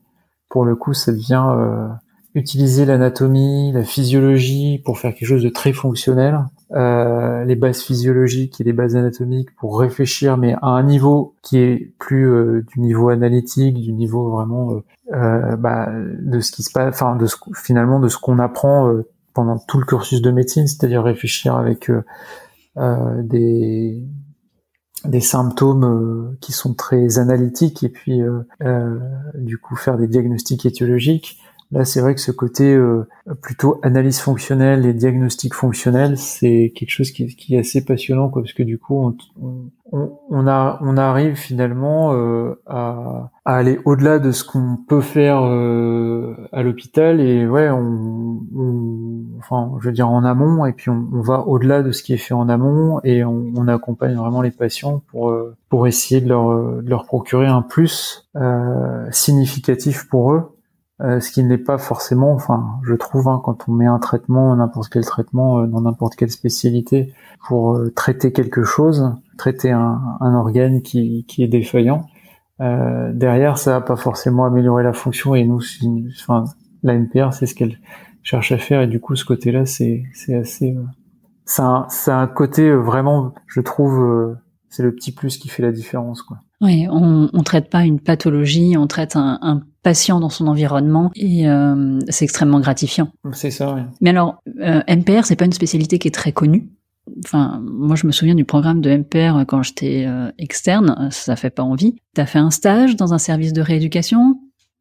[0.50, 1.88] pour le coup, ça devient euh,
[2.34, 6.40] utiliser l'anatomie, la physiologie pour faire quelque chose de très fonctionnel,
[6.72, 11.60] euh, les bases physiologiques et les bases anatomiques pour réfléchir, mais à un niveau qui
[11.60, 14.82] est plus euh, du niveau analytique, du niveau vraiment
[15.12, 18.94] bah, de ce qui se passe, enfin de ce, finalement de ce qu'on apprend
[19.34, 21.92] pendant tout le cursus de médecine, c'est-à-dire réfléchir avec
[22.76, 24.04] des
[25.06, 29.00] des symptômes euh, qui sont très analytiques et puis euh, euh,
[29.36, 31.40] du coup faire des diagnostics étiologiques
[31.72, 33.08] Là, c'est vrai que ce côté euh,
[33.44, 38.54] plutôt analyse fonctionnelle et diagnostic fonctionnel, c'est quelque chose qui, est assez passionnant, quoi, parce
[38.54, 39.16] que du coup, on,
[39.92, 45.02] on, on, a, on arrive finalement euh, à, à, aller au-delà de ce qu'on peut
[45.02, 48.40] faire euh, à l'hôpital, et ouais, on,
[49.38, 52.18] enfin, je veux dire en amont, et puis on, va au-delà de ce qui est
[52.18, 55.32] fait en amont, et on, accompagne vraiment les patients pour
[55.70, 58.28] pour essayer de leur, de leur procurer un plus
[59.12, 60.59] significatif pour eux
[61.02, 64.54] euh, ce qui n'est pas forcément, enfin, je trouve, hein, quand on met un traitement,
[64.56, 67.14] n'importe quel traitement euh, dans n'importe quelle spécialité
[67.48, 72.06] pour euh, traiter quelque chose, traiter un, un organe qui, qui, est défaillant,
[72.60, 75.34] derrière, ça va pas forcément améliorer la fonction.
[75.36, 75.62] Et nous,
[76.20, 76.44] enfin,
[76.84, 77.80] la NPR, c'est ce qu'elle
[78.22, 78.82] cherche à faire.
[78.82, 80.76] Et du coup, ce côté-là, c'est c'est assez,
[81.46, 84.36] c'est un, un côté vraiment, je trouve,
[84.68, 86.40] c'est le petit plus qui fait la différence, quoi.
[86.62, 91.12] Oui, on, on traite pas une pathologie, on traite un, un patient dans son environnement
[91.16, 93.10] et euh, c'est extrêmement gratifiant.
[93.32, 93.82] C'est ça, oui.
[94.02, 96.70] Mais alors, euh, MPR, c'est pas une spécialité qui est très connue.
[97.26, 101.50] Enfin, moi, je me souviens du programme de MPR quand j'étais euh, externe, ça fait
[101.50, 101.96] pas envie.
[102.14, 104.40] T'as fait un stage dans un service de rééducation?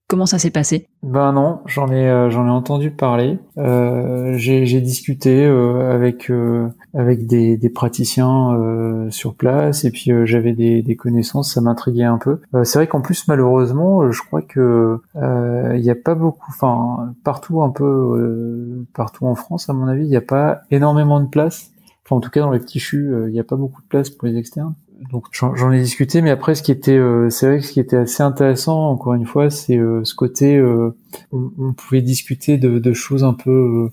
[0.09, 0.89] Comment ça s'est passé?
[1.03, 3.39] Ben non, j'en ai euh, j'en ai entendu parler.
[3.59, 10.55] Euh, j'ai discuté euh, avec euh, avec des, des praticiens sur place et puis j'avais
[10.55, 12.41] des, des, connaissances, ça m'intriguait un peu.
[12.65, 17.63] C'est vrai qu'en plus malheureusement, je crois que il n'y a pas beaucoup, enfin partout
[17.63, 21.73] un peu partout en France à mon avis, il n'y a pas énormément de place.
[22.07, 24.09] Enfin en tout cas dans les petits chus, il n'y a pas beaucoup de place
[24.09, 24.75] pour les externes
[25.13, 27.81] donc j'en ai discuté, mais après ce qui était, euh, c'est vrai que ce qui
[27.81, 30.95] était assez intéressant, encore une fois, c'est euh, ce côté, euh,
[31.33, 33.91] on, pouvait discuter de, de choses un peu,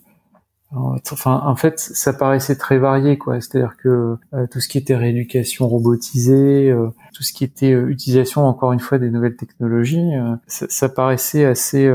[0.71, 4.17] enfin en fait ça paraissait très varié quoi, c'est-à-dire que
[4.51, 6.75] tout ce qui était rééducation robotisée,
[7.13, 10.11] tout ce qui était utilisation encore une fois des nouvelles technologies,
[10.47, 11.89] ça, ça, paraissait assez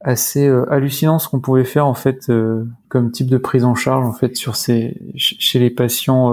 [0.00, 2.32] assez hallucinant ce qu'on pouvait faire en fait
[2.88, 6.32] comme type de prise en charge en fait sur ces chez les patients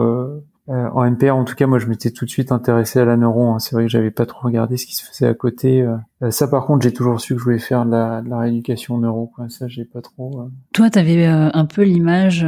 [0.72, 3.18] euh, en MPR, en tout cas, moi, je m'étais tout de suite intéressé à la
[3.18, 3.50] neuro.
[3.50, 3.60] Hein.
[3.60, 5.82] C'est vrai que j'avais pas trop regardé ce qui se faisait à côté.
[5.82, 5.98] Euh.
[6.24, 8.40] Euh, ça, par contre, j'ai toujours su que je voulais faire de la, de la
[8.40, 9.30] rééducation neuro.
[9.36, 9.50] Quoi.
[9.50, 10.50] Ça, j'ai pas trop.
[10.74, 12.46] Toi, tu avais un peu l'image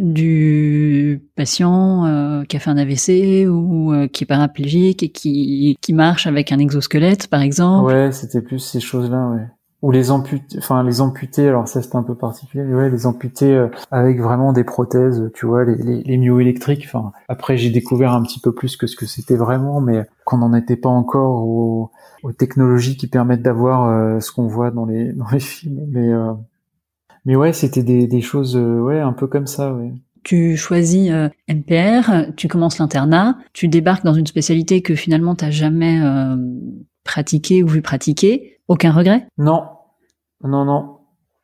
[0.00, 6.26] du patient qui a fait un AVC ou qui est paraplégique et qui, qui marche
[6.26, 7.92] avec un exosquelette, par exemple.
[7.92, 9.28] Ouais, c'était plus ces choses-là.
[9.30, 9.46] Ouais
[9.82, 13.06] ou les amputés, enfin les amputés, alors ça c'est un peu particulier, mais ouais, les
[13.06, 16.84] amputés euh, avec vraiment des prothèses, tu vois, les, les, les myoélectriques.
[16.86, 20.38] Enfin, après j'ai découvert un petit peu plus que ce que c'était vraiment, mais qu'on
[20.38, 21.90] n'en était pas encore aux,
[22.22, 25.86] aux, technologies qui permettent d'avoir euh, ce qu'on voit dans les dans les films.
[25.88, 26.32] Mais euh,
[27.24, 29.92] mais ouais, c'était des, des choses, ouais, un peu comme ça, ouais.
[30.22, 31.10] Tu choisis
[31.48, 35.98] NPR, tu commences l'internat, tu débarques dans une spécialité que finalement t'as jamais
[37.04, 39.26] pratiqué ou vu pratiquer aucun regret?
[39.36, 39.64] Non,
[40.44, 40.96] non, non.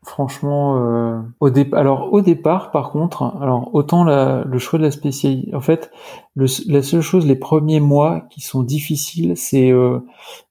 [0.04, 4.92] Franchement, euh, au départ, alors au départ, par contre, alors autant le choix de la
[4.92, 5.90] spécialité, en fait,
[6.36, 9.98] la seule chose, les premiers mois qui sont difficiles, c'est euh,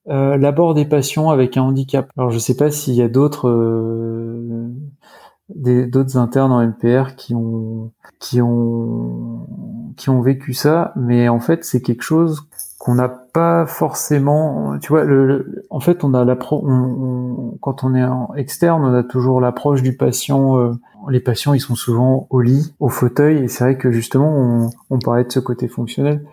[0.10, 2.10] euh, l'abord des patients avec un handicap.
[2.18, 4.68] Alors je sais pas s'il y a d'autres euh,
[5.48, 9.48] d'autres internes en MPR qui ont qui ont
[9.96, 12.42] qui ont vécu ça, mais en fait c'est quelque chose
[12.86, 18.04] qu'on n'a pas forcément, tu vois, le, en fait, on a la quand on est
[18.04, 20.60] en externe, on a toujours l'approche du patient.
[20.60, 20.72] Euh,
[21.10, 24.70] les patients, ils sont souvent au lit, au fauteuil, et c'est vrai que justement, on,
[24.92, 26.28] on parlait de ce côté fonctionnel.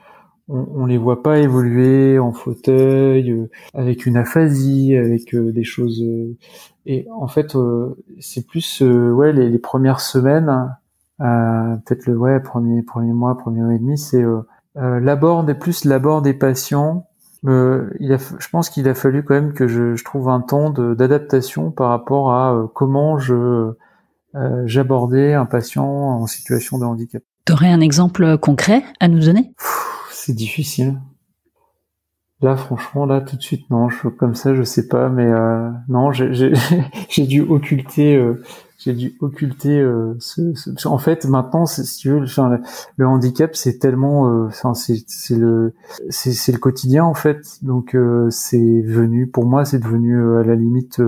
[0.51, 5.65] On, on les voit pas évoluer en fauteuil, euh, avec une aphasie, avec euh, des
[5.65, 6.05] choses.
[6.85, 7.57] et en fait,
[8.21, 10.77] c'est plus, ouais, les, les, premières semaines,
[11.19, 14.23] peut-être le ouais, premier premier mois, premier mois et demi, c'est
[14.77, 17.07] euh, l'abord des plus l'abord des patients.
[17.45, 20.41] Euh, il a, je pense qu'il a fallu quand même que je, je trouve un
[20.41, 23.73] temps d'adaptation par rapport à euh, comment je
[24.35, 27.23] euh, j'abordais un patient en situation de handicap.
[27.45, 29.53] T'aurais un exemple concret à nous donner?
[30.11, 31.01] C'est difficile.
[32.43, 33.89] Là, franchement, là, tout de suite, non.
[33.89, 36.53] Je, comme ça, je sais pas, mais euh, non, j'ai
[37.27, 38.43] dû occulter euh,
[38.85, 42.25] j'ai dû occulter euh, ce, en fait maintenant si tu veux
[42.97, 45.73] le, handicap c'est tellement euh, c'est le
[46.11, 50.55] c'est le quotidien en fait donc euh, c'est venu pour moi c'est devenu à la
[50.55, 51.01] limite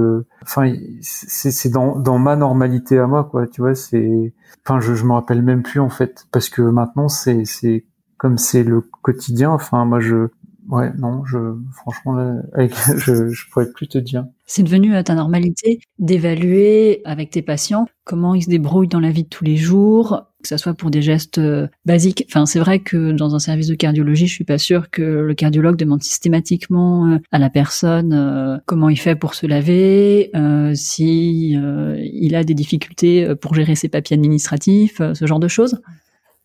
[0.42, 4.33] enfin c'est c'est dans dans ma normalité à moi quoi tu vois c'est
[4.64, 7.85] enfin je je me rappelle même plus en fait parce que maintenant c'est c'est
[8.18, 10.29] comme c'est le quotidien enfin moi je
[10.68, 11.38] Ouais, non, je,
[11.72, 14.27] franchement, je, je pourrais plus te dire.
[14.46, 19.24] C'est devenu ta normalité d'évaluer avec tes patients comment ils se débrouillent dans la vie
[19.24, 22.24] de tous les jours, que ce soit pour des gestes euh, basiques.
[22.29, 25.35] Enfin, c'est vrai que dans un service de cardiologie, je suis pas sûre que le
[25.35, 30.31] cardiologue demande systématiquement euh, à la personne euh, comment il fait pour se laver,
[30.74, 35.81] si il a des difficultés pour gérer ses papiers administratifs, ce genre de choses.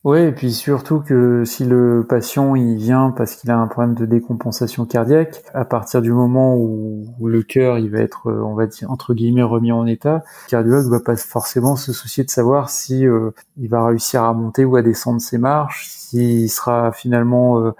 [0.05, 3.95] Oui, et puis surtout que si le patient il vient parce qu'il a un problème
[3.95, 8.53] de décompensation cardiaque, à partir du moment où, le cœur il va être, euh, on
[8.55, 12.29] va dire entre guillemets remis en état, le cardiologue va pas forcément se soucier de
[12.29, 16.93] savoir si euh, il va réussir à monter ou à descendre ses marches, s'il sera
[16.93, 17.73] finalement,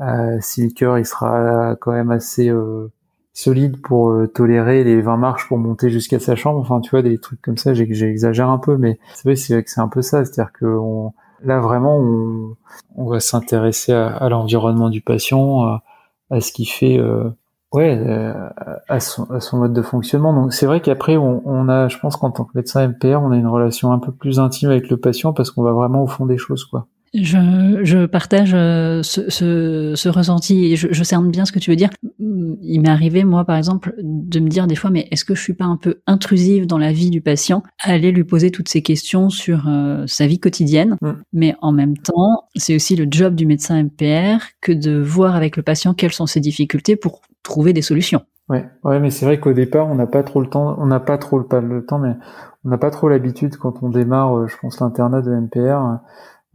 [0.00, 2.52] euh, si le cœur il sera quand même assez
[3.32, 6.60] solide pour tolérer les 20 marches pour monter jusqu'à sa chambre.
[6.60, 9.80] Enfin, tu vois, des trucs comme ça, j'exagère un peu, mais c'est vrai, c'est c'est
[9.80, 12.56] un peu ça, c'est-à-dire que on, Là, vraiment, on,
[12.96, 15.82] on va s'intéresser à, à l'environnement du patient, à,
[16.30, 17.30] à, ce qui fait, euh,
[17.72, 18.00] ouais,
[18.88, 20.32] à, son, à, son, mode de fonctionnement.
[20.32, 23.32] Donc, c'est vrai qu'après, on, on, a, je pense qu'en tant que médecin MPR, on
[23.32, 26.06] a une relation un peu plus intime avec le patient parce qu'on va vraiment au
[26.06, 26.86] fond des choses, quoi.
[27.14, 31.58] Je, je partage euh, ce, ce, ce, ressenti et je, je cerne bien ce que
[31.58, 31.90] tu veux dire.
[32.18, 35.42] Il m'est arrivé, moi, par exemple, de me dire des fois, mais est-ce que je
[35.42, 38.68] suis pas un peu intrusive dans la vie du patient à aller lui poser toutes
[38.68, 40.96] ces questions sur euh, sa vie quotidienne?
[41.00, 41.10] Mm.
[41.32, 45.56] Mais en même temps, c'est aussi le job du médecin MPR que de voir avec
[45.56, 48.22] le patient quelles sont ses difficultés pour trouver des solutions.
[48.48, 51.00] Ouais, ouais, mais c'est vrai qu'au départ, on n'a pas trop le temps, on n'a
[51.00, 52.14] pas trop le, pas le temps, mais
[52.64, 55.98] on n'a pas trop l'habitude quand on démarre, euh, je pense, l'internat de MPR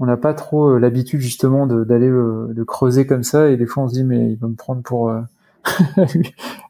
[0.01, 3.49] on n'a pas trop euh, l'habitude justement d'aller euh, de, creuser comme ça.
[3.49, 5.21] Et des fois on se dit mais il va me prendre pour euh,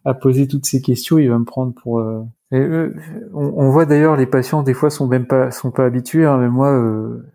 [0.06, 1.18] à poser toutes ces questions.
[1.18, 2.04] Il va me prendre pour
[2.54, 6.50] on, voit d'ailleurs les patients des fois sont même pas sont pas habitués hein, mais
[6.50, 6.78] moi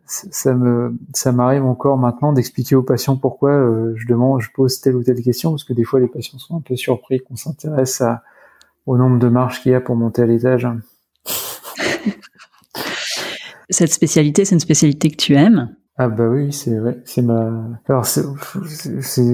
[0.05, 3.53] ça me ça m'arrive encore maintenant d'expliquer aux patients pourquoi
[3.95, 5.53] je demande je pose telle ou telle question.
[5.53, 8.23] Parce que des fois les patients sont un peu surpris qu'on s'intéresse à
[8.85, 10.69] au nombre de marches qu'il y a pour monter à l'étage
[13.71, 17.51] cette spécialité c'est une spécialité que tu aimes ah bah oui, c'est vrai, c'est ma.
[17.89, 18.23] Alors c'est,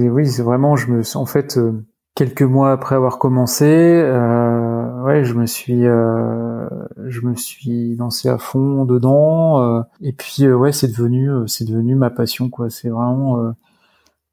[0.09, 1.73] oui, c'est vraiment, je me, en fait, euh,
[2.15, 6.69] quelques mois après avoir commencé, euh, ouais, je me suis, euh,
[7.09, 11.97] je me suis lancé à fond dedans, euh, et puis ouais, c'est devenu, c'est devenu
[11.97, 12.71] ma passion, quoi.
[12.71, 13.53] C'est vraiment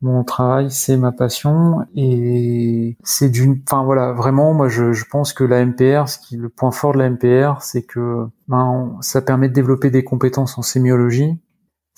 [0.02, 5.34] mon travail, c'est ma passion, et c'est d'une, enfin voilà, vraiment, moi, je, je pense
[5.34, 9.22] que la MPR, ce qui, le point fort de la MPR, c'est que, ben, ça
[9.22, 11.40] permet de développer des compétences en sémiologie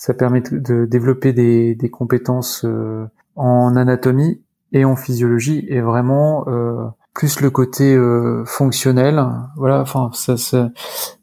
[0.01, 6.43] ça permet de développer des, des compétences euh, en anatomie et en physiologie et vraiment
[6.47, 9.23] euh, plus le côté euh, fonctionnel.
[9.57, 10.71] Voilà, enfin ça, ça,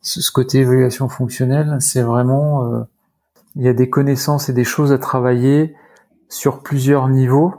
[0.00, 2.84] ce côté évaluation fonctionnelle, c'est vraiment euh,
[3.56, 5.74] il y a des connaissances et des choses à travailler
[6.28, 7.52] sur plusieurs niveaux.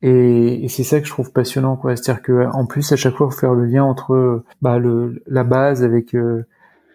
[0.00, 1.94] Et, c'est ça que je trouve passionnant, quoi.
[1.94, 5.44] C'est-à-dire que en plus à chaque fois, faut faire le lien entre bah, le, la
[5.44, 6.46] base avec, euh,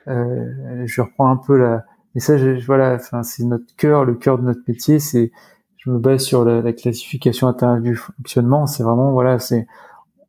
[0.08, 1.86] je reprends un peu la,
[2.18, 4.98] et ça, je, voilà, enfin, c'est notre cœur, le cœur de notre métier.
[4.98, 5.32] C'est,
[5.78, 8.66] je me base sur la, la classification interne du fonctionnement.
[8.66, 9.68] C'est vraiment, voilà, c'est,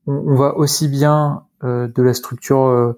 [0.06, 2.92] on, on, va aussi bien euh, de la structure, euh,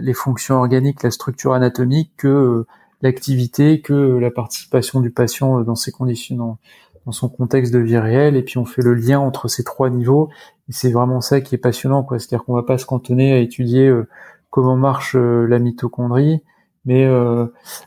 [0.00, 2.66] les fonctions organiques, la structure anatomique, que euh,
[3.00, 6.58] l'activité, que la participation du patient dans ses conditions,
[7.04, 8.36] dans, son contexte de vie réelle.
[8.36, 10.30] Et puis on fait le lien entre ces trois niveaux.
[10.68, 12.20] Et c'est vraiment ça qui est passionnant, quoi.
[12.20, 13.92] C'est-à-dire qu'on va pas se cantonner à étudier
[14.50, 16.40] comment marche la mitochondrie
[16.84, 17.46] mais euh,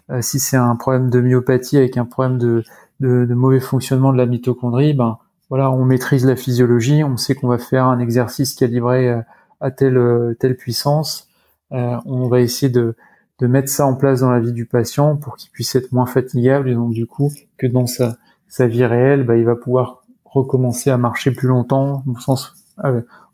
[0.10, 2.64] euh, si c'est un problème de myopathie avec un problème de,
[3.00, 7.36] de, de, mauvais fonctionnement de la mitochondrie, ben voilà, on maîtrise la physiologie, on sait
[7.36, 9.22] qu'on va faire un exercice calibré euh,
[9.62, 11.30] à telle telle puissance.
[11.72, 12.96] Euh, on va essayer de,
[13.40, 16.06] de mettre ça en place dans la vie du patient pour qu'il puisse être moins
[16.06, 20.04] fatigable et donc du coup que dans sa, sa vie réelle, ben, il va pouvoir
[20.26, 22.54] recommencer à marcher plus longtemps, sens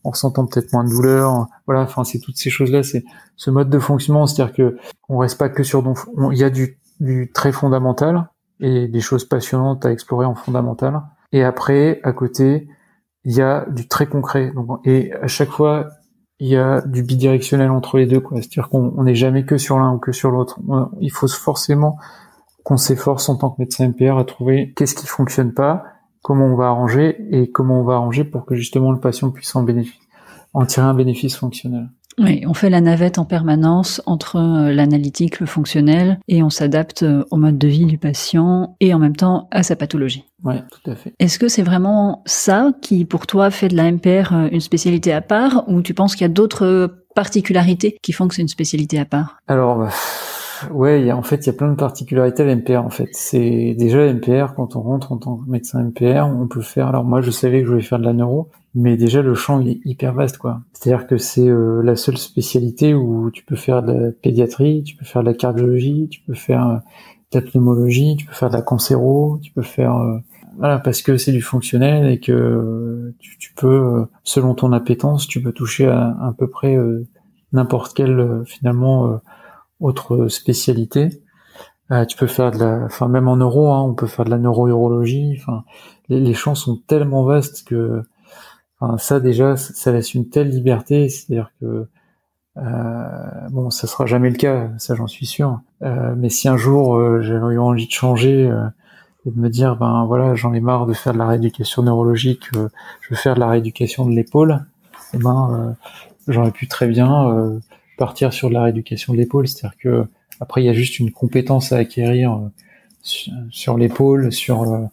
[0.04, 1.48] en ressentant peut-être moins de douleur.
[1.66, 3.04] Voilà, enfin c'est toutes ces choses-là, c'est
[3.36, 4.78] ce mode de fonctionnement, c'est-à-dire que
[5.10, 5.84] on reste pas que sur
[6.32, 11.02] il y a du, du très fondamental et des choses passionnantes à explorer en fondamental.
[11.32, 12.68] Et après, à côté,
[13.24, 14.54] il y a du très concret.
[14.86, 15.88] Et à chaque fois,
[16.40, 18.38] il y a du bidirectionnel entre les deux, quoi.
[18.38, 20.60] C'est-à-dire qu'on n'est jamais que sur l'un ou que sur l'autre.
[21.00, 21.98] Il faut forcément
[22.64, 25.84] qu'on s'efforce en tant que médecin MPR à trouver qu'est-ce qui fonctionne pas
[26.22, 29.56] comment on va arranger et comment on va arranger pour que justement le patient puisse
[29.56, 29.66] en,
[30.54, 31.90] en tirer un bénéfice fonctionnel.
[32.20, 37.04] Oui, on fait la navette en permanence entre euh, l'analytique, le fonctionnel, et on s'adapte
[37.04, 40.26] euh, au mode de vie du patient et en même temps à sa pathologie.
[40.44, 41.14] Oui, tout à fait.
[41.20, 45.14] Est-ce que c'est vraiment ça qui, pour toi, fait de la MPR euh, une spécialité
[45.14, 48.48] à part, ou tu penses qu'il y a d'autres particularités qui font que c'est une
[48.48, 49.38] spécialité à part?
[49.48, 49.90] Alors, bah,
[50.72, 52.86] ouais, y a, en fait, il y a plein de particularités à l'MPR.
[52.86, 56.62] En fait, c'est déjà l'MPR quand on rentre en tant que médecin MPR, on peut
[56.62, 56.88] faire.
[56.88, 59.60] Alors moi, je savais que je voulais faire de la neuro, mais déjà le champ
[59.60, 60.62] il est hyper vaste, quoi.
[60.74, 64.96] C'est-à-dire que c'est euh, la seule spécialité où tu peux faire de la pédiatrie, tu
[64.96, 66.78] peux faire de la cardiologie, tu peux faire euh,
[67.34, 70.18] de la pneumologie, tu peux faire de la cancéro, tu peux faire euh,
[70.58, 75.42] voilà parce que c'est du fonctionnel et que tu, tu, peux selon ton appétence, tu
[75.42, 76.78] peux toucher à, à peu près
[77.54, 79.22] n'importe quelle finalement
[79.82, 81.10] autre spécialité.
[81.92, 84.30] Euh, tu peux faire de la, enfin même en neuro, hein, on peut faire de
[84.30, 85.38] la neurourologie.
[85.38, 85.64] Enfin,
[86.10, 88.02] les, les, champs sont tellement vastes que,
[88.80, 91.10] enfin, ça déjà, ça laisse une telle liberté.
[91.10, 91.88] C'est-à-dire que
[92.58, 95.62] euh, bon, ça sera jamais le cas, ça j'en suis sûr.
[95.84, 98.68] Euh, mais si un jour euh, j'avais eu envie de changer euh,
[99.26, 102.50] et de me dire, ben voilà, j'en ai marre de faire de la rééducation neurologique,
[102.54, 104.66] je veux faire de la rééducation de l'épaule,
[105.14, 105.76] eh ben
[106.28, 107.60] j'aurais pu très bien
[108.02, 110.06] partir sur de la rééducation de l'épaule, c'est-à-dire que
[110.40, 112.50] après il y a juste une compétence à acquérir euh,
[113.52, 114.86] sur, l'épaule, sur euh,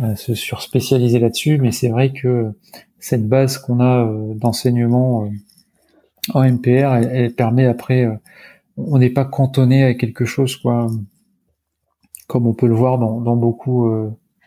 [0.00, 2.50] euh, se sur spécialiser là-dessus, mais c'est vrai que
[2.98, 5.30] cette base qu'on a d'enseignement
[6.34, 8.08] en MPR, elle, permet après,
[8.76, 10.88] on n'est pas cantonné à quelque chose quoi,
[12.26, 13.88] comme on peut le voir dans, dans beaucoup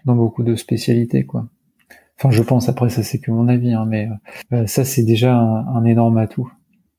[0.04, 1.48] dans beaucoup de spécialités quoi.
[2.18, 4.10] Enfin, je pense après ça c'est que mon avis, hein, mais
[4.68, 6.52] ça c'est déjà un énorme atout.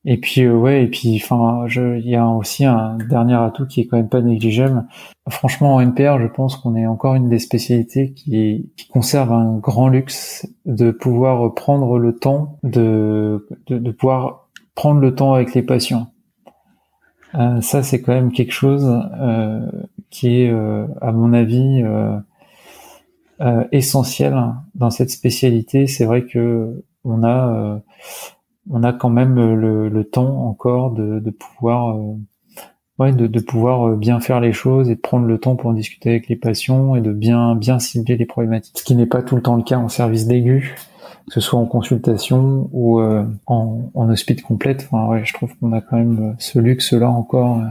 [0.05, 3.81] Et puis euh, ouais, et puis enfin, il y a aussi un dernier atout qui
[3.81, 4.85] est quand même pas négligeable.
[5.29, 9.57] Franchement, en NPR, je pense qu'on est encore une des spécialités qui, qui, conserve un
[9.57, 15.53] grand luxe de pouvoir prendre le temps de, de, de pouvoir prendre le temps avec
[15.53, 16.07] les patients.
[17.35, 18.85] Euh, ça, c'est quand même quelque chose
[19.19, 19.65] euh,
[20.09, 24.35] qui est, euh, à mon avis, euh, essentiel
[24.75, 25.87] dans cette spécialité.
[25.87, 27.81] C'est vrai que on a
[28.69, 32.15] on a quand même euh, le, temps encore de, pouvoir euh,
[32.99, 36.09] ouais, de, pouvoir euh, bien faire les choses et de prendre le temps pour discuter
[36.09, 38.77] avec les patients et de bien bien cibler les problématiques.
[38.77, 40.75] Ce qui n'est pas tout le temps le cas en service d'aigu,
[41.27, 44.87] que ce soit en consultation ou en, en hospice complète.
[44.89, 47.61] Enfin, ouais, je trouve qu'on a quand même ce luxe-là encore.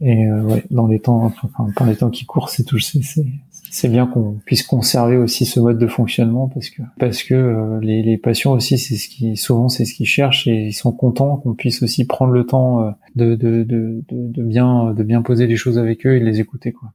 [0.00, 3.24] et ouais, dans les temps, enfin, dans les temps qui courent, c'est tout, c'est
[3.70, 7.80] c'est bien qu'on puisse conserver aussi ce mode de fonctionnement parce que parce que euh,
[7.80, 11.36] les, patients aussi c'est ce qui souvent c'est ce qu'ils cherchent et ils sont contents
[11.36, 15.46] qu'on puisse aussi prendre le temps euh, de, de, de, de, bien de bien poser
[15.46, 16.92] les choses avec eux et les écouter quoi.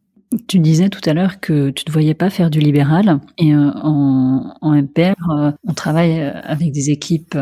[0.48, 3.72] Tu disais tout à l'heure que tu ne voyais pas faire du libéral et euh,
[3.76, 7.38] en, en MPR, euh, on travaille euh, avec des équipes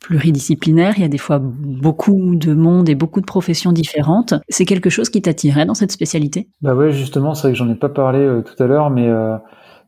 [0.00, 0.94] pluridisciplinaires.
[0.96, 4.34] Il y a des fois beaucoup de monde et beaucoup de professions différentes.
[4.48, 6.48] C'est quelque chose qui t'attirait dans cette spécialité?
[6.60, 9.10] Bah ouais, justement, c'est vrai que j'en ai pas parlé tout à l'heure, mais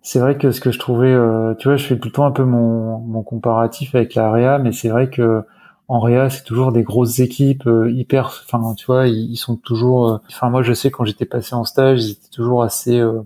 [0.02, 1.14] c'est vrai que ce que je trouvais,
[1.58, 4.88] tu vois, je fais plutôt un peu mon, mon comparatif avec la REA, mais c'est
[4.88, 5.42] vrai que
[5.88, 8.42] en réa, c'est toujours des grosses équipes euh, hyper.
[8.44, 10.08] Enfin, tu vois, ils, sont toujours.
[10.08, 13.20] Euh, enfin, moi, je sais quand j'étais passé en stage, ils étaient toujours assez, euh,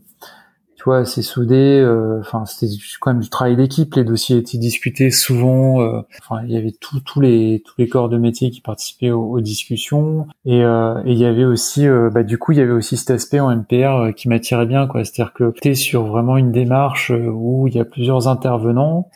[0.75, 1.87] tu vois, assez soudés.
[2.21, 3.95] Enfin, c'était quand même du travail d'équipe.
[3.95, 6.03] Les dossiers étaient discutés souvent.
[6.21, 10.27] Enfin, il y avait tous les tous les corps de métier qui participaient aux, discussions.
[10.45, 13.55] Et, il y avait aussi, bah, du coup, il y avait aussi cet aspect en
[13.55, 15.05] MPR qui m'attirait bien, quoi.
[15.05, 19.11] C'est-à-dire que tu es sur vraiment une démarche où il y a plusieurs intervenants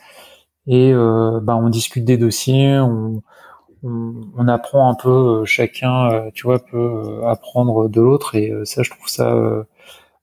[0.67, 3.21] et bah, on discute des dossiers, on,
[3.83, 8.35] on, apprend un peu euh, chacun, euh, tu vois, peut euh, apprendre de l'autre.
[8.35, 9.65] Et ça, je trouve ça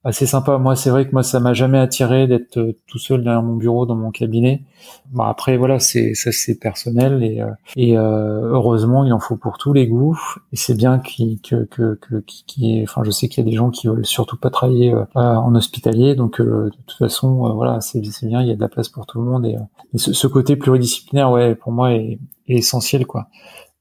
[0.03, 0.57] assez sympa.
[0.57, 3.85] Moi, c'est vrai que moi, ça m'a jamais attiré d'être tout seul derrière mon bureau
[3.85, 4.63] dans mon cabinet.
[5.11, 7.41] Bon, après, voilà, c'est ça, c'est personnel et,
[7.75, 10.19] et heureusement, il en faut pour tous les goûts.
[10.53, 13.55] Et c'est bien qui que que que qui, enfin, je sais qu'il y a des
[13.55, 18.27] gens qui veulent surtout pas travailler en hospitalier, donc de toute façon, voilà, c'est c'est
[18.27, 19.55] bien, il y a de la place pour tout le monde et,
[19.95, 23.27] ce, ce, côté pluridisciplinaire, ouais, pour moi est, essentiel quoi.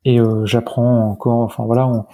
[0.05, 2.07] Et euh, j'apprends encore, enfin voilà,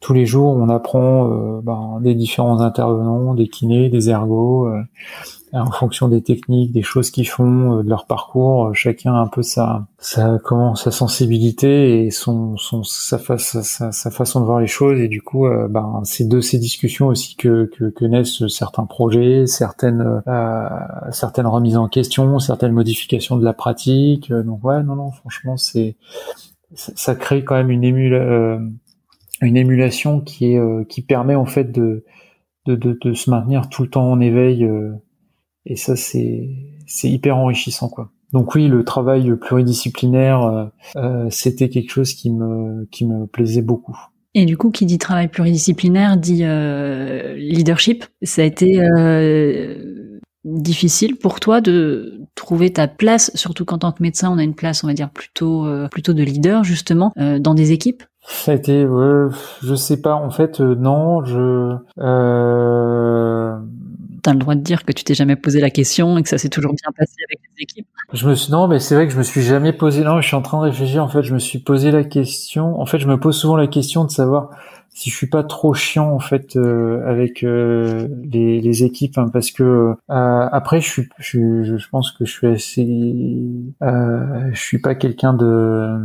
[0.00, 4.82] tous les jours on apprend euh, ben, des différents intervenants, des kinés, des ergots, euh,
[5.52, 9.42] en fonction des techniques, des choses qu'ils font, de leur parcours, chacun a un peu
[9.42, 14.66] sa, sa comment, sa sensibilité et son, son sa, sa, sa, façon de voir les
[14.66, 15.00] choses.
[15.00, 19.46] Et du coup, ben, c'est de ces discussions aussi que, que, que naissent certains projets,
[19.46, 20.22] certaines,
[21.10, 24.30] certaines remises en question, certaines modifications de la pratique.
[24.30, 25.96] Donc ouais, non, non, franchement, c'est
[26.74, 28.58] ça crée quand même une, euh,
[29.42, 32.04] une émulation qui est euh, qui permet en fait de,
[32.66, 34.92] de, de, se maintenir tout le temps en éveil euh,
[35.64, 36.48] et ça c'est
[36.86, 38.10] c'est hyper enrichissant quoi.
[38.32, 40.70] Donc oui, le travail pluridisciplinaire,
[41.30, 43.96] c'était quelque chose qui me qui me plaisait beaucoup.
[44.34, 46.42] Et du coup, qui dit travail pluridisciplinaire dit
[47.36, 48.04] leadership.
[48.22, 48.80] Ça a été
[50.46, 54.54] difficile pour toi de trouver ta place, surtout qu'en tant que médecin, on a une
[54.54, 58.04] place, on va dire plutôt euh, plutôt de leader justement euh, dans des équipes?
[58.28, 59.28] Ça a été, ouais,
[59.62, 60.14] je sais pas.
[60.14, 61.76] En fait, euh, non, je.
[61.98, 63.58] Euh...
[64.22, 66.36] T'as le droit de dire que tu t'es jamais posé la question et que ça
[66.36, 67.86] s'est toujours bien passé avec les équipes.
[68.12, 70.02] Je me suis non, mais c'est vrai que je me suis jamais posé.
[70.02, 71.04] Non, je suis en train de réfléchir.
[71.04, 72.80] En fait, je me suis posé la question.
[72.80, 74.50] En fait, je me pose souvent la question de savoir
[74.96, 79.28] si je suis pas trop chiant en fait euh, avec euh, les, les, équipes hein,
[79.30, 84.78] parce que euh, après je suis je, je, pense que je suis assez je suis
[84.78, 85.98] pas quelqu'un de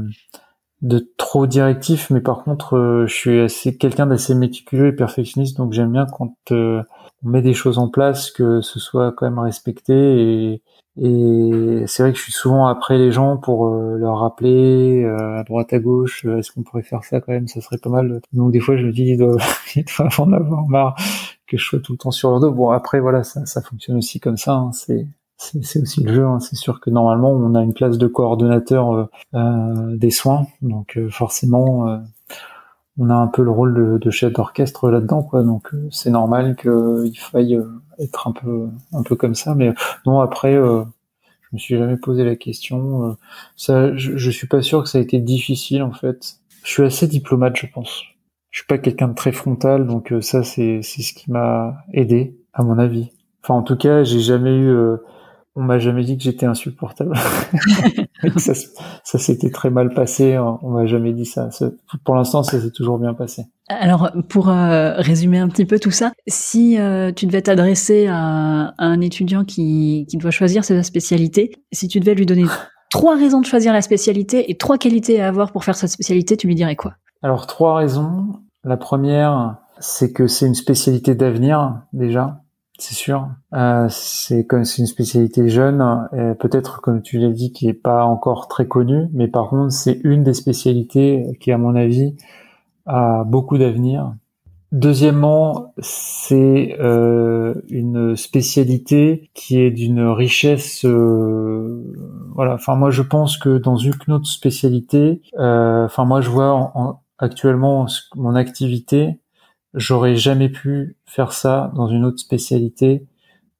[0.81, 5.73] de trop directif mais par contre je suis assez quelqu'un d'assez méticuleux et perfectionniste donc
[5.73, 6.83] j'aime bien quand on
[7.23, 10.61] met des choses en place que ce soit quand même respecté et
[10.97, 15.39] et c'est vrai que je suis souvent après les gens pour euh, leur rappeler euh,
[15.39, 17.89] à droite à gauche, euh, est-ce qu'on pourrait faire ça quand même, ça serait pas
[17.89, 18.21] mal.
[18.33, 19.41] Donc des fois je me dis, ils doivent,
[20.19, 20.95] en avoir marre
[21.47, 22.51] que je sois tout le temps sur leur dos.
[22.51, 24.53] Bon après voilà, ça, ça fonctionne aussi comme ça.
[24.53, 24.71] Hein.
[24.73, 25.07] c'est
[25.61, 26.25] c'est aussi le jeu.
[26.25, 26.39] Hein.
[26.39, 32.01] C'est sûr que normalement on a une place de coordonnateur des soins, donc forcément
[32.97, 35.43] on a un peu le rôle de, de chef d'orchestre là-dedans, quoi.
[35.43, 37.59] Donc c'est normal qu'il faille
[37.99, 39.55] être un peu un peu comme ça.
[39.55, 39.73] Mais
[40.05, 40.83] non, après, euh,
[41.41, 43.05] je me suis jamais posé la question.
[43.05, 43.13] Euh,
[43.55, 46.35] ça, je, je suis pas sûr que ça a été difficile en fait.
[46.63, 48.03] Je suis assez diplomate, je pense.
[48.51, 51.77] Je suis pas quelqu'un de très frontal, donc euh, ça c'est c'est ce qui m'a
[51.93, 53.11] aidé, à mon avis.
[53.43, 54.71] Enfin, en tout cas, j'ai jamais eu
[55.55, 57.15] on m'a jamais dit que j'étais insupportable.
[58.37, 58.53] ça,
[59.03, 60.35] ça s'était très mal passé.
[60.35, 60.59] Hein.
[60.61, 61.49] On m'a jamais dit ça.
[62.05, 63.43] Pour l'instant, ça s'est toujours bien passé.
[63.67, 68.73] Alors, pour euh, résumer un petit peu tout ça, si euh, tu devais t'adresser à,
[68.77, 72.45] un étudiant qui, qui doit choisir sa spécialité, si tu devais lui donner
[72.91, 76.37] trois raisons de choisir la spécialité et trois qualités à avoir pour faire sa spécialité,
[76.37, 76.93] tu lui dirais quoi?
[77.21, 78.39] Alors, trois raisons.
[78.63, 82.40] La première, c'est que c'est une spécialité d'avenir déjà
[82.81, 83.29] c'est sûr.
[83.53, 85.81] Euh, c'est comme c'est une spécialité jeune,
[86.13, 89.71] euh, peut-être comme tu l'as dit, qui est pas encore très connue, mais par contre
[89.71, 92.15] c'est une des spécialités qui, à mon avis,
[92.85, 94.13] a beaucoup d'avenir.
[94.71, 100.85] Deuxièmement, c'est euh, une spécialité qui est d'une richesse.
[100.85, 101.83] Euh,
[102.33, 102.53] voilà.
[102.53, 107.01] Enfin, moi, je pense que dans une autre spécialité, euh, enfin, moi, je vois en,
[107.17, 109.19] actuellement mon activité
[109.73, 113.05] j'aurais jamais pu faire ça dans une autre spécialité,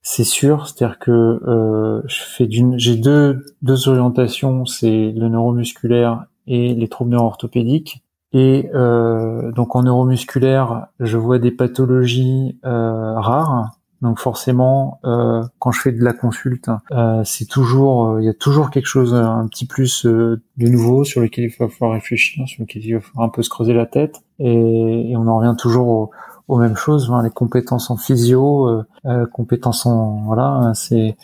[0.02, 0.68] c'est sûr.
[0.68, 6.88] C'est-à-dire que euh, je fais d'une, j'ai deux deux orientations, c'est le neuromusculaire et les
[6.88, 8.04] troubles neuro-orthopédiques.
[8.34, 15.72] Et euh, donc en neuromusculaire, je vois des pathologies euh, rares donc forcément, euh, quand
[15.72, 19.14] je fais de la consulte, euh, c'est toujours, euh, il y a toujours quelque chose
[19.14, 23.02] un petit plus de nouveau sur lequel il va falloir réfléchir, sur lequel il va
[23.02, 26.12] falloir un peu se creuser la tête, et, on en revient toujours
[26.48, 28.84] aux, mêmes choses, hein, les compétences en physio,
[29.32, 31.16] compétences en voilà, hein, c'est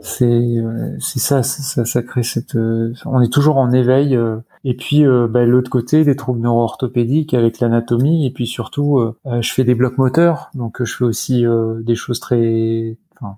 [0.00, 0.62] c'est
[1.00, 2.56] c'est ça, ça, ça crée cette,
[3.04, 4.16] on est toujours en éveil
[4.64, 8.26] et puis euh, bah, l'autre côté, des troubles neuro-orthopédiques avec l'anatomie.
[8.26, 11.44] Et puis surtout, euh, euh, je fais des blocs moteurs, donc je fais aussi
[11.80, 13.36] des choses très, enfin,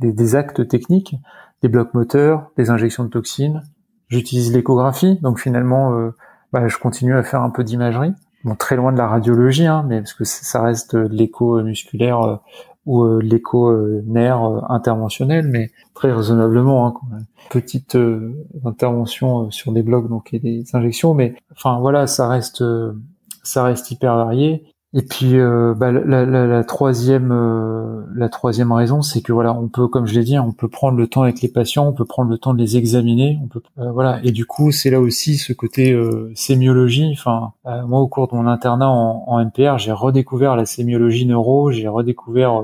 [0.00, 1.16] des, actes techniques,
[1.62, 3.62] des blocs moteurs, des injections de toxines.
[4.08, 6.10] J'utilise l'échographie, donc finalement,
[6.52, 8.12] bah, je continue à faire un peu d'imagerie.
[8.44, 12.40] Bon, très loin de la radiologie, hein, mais parce que ça reste de l'écho musculaire
[12.86, 16.86] ou euh, l'écho euh, nerf euh, interventionnel, mais très raisonnablement.
[16.86, 16.94] Hein,
[17.50, 17.96] Petite
[18.64, 22.64] intervention sur des blocs donc et des injections, mais enfin voilà, ça reste
[23.42, 24.64] ça reste hyper varié.
[24.96, 29.52] Et puis euh, bah, la, la, la, troisième, euh, la troisième raison, c'est que voilà,
[29.52, 31.92] on peut, comme je l'ai dit, on peut prendre le temps avec les patients, on
[31.92, 34.20] peut prendre le temps de les examiner, on peut, euh, voilà.
[34.22, 36.00] Et du coup, c'est là aussi ce côté
[36.36, 37.10] sémiologie.
[37.12, 37.52] Enfin,
[37.88, 41.88] moi, au cours de mon internat en, en NPR, j'ai redécouvert la sémiologie neuro, j'ai
[41.88, 42.62] redécouvert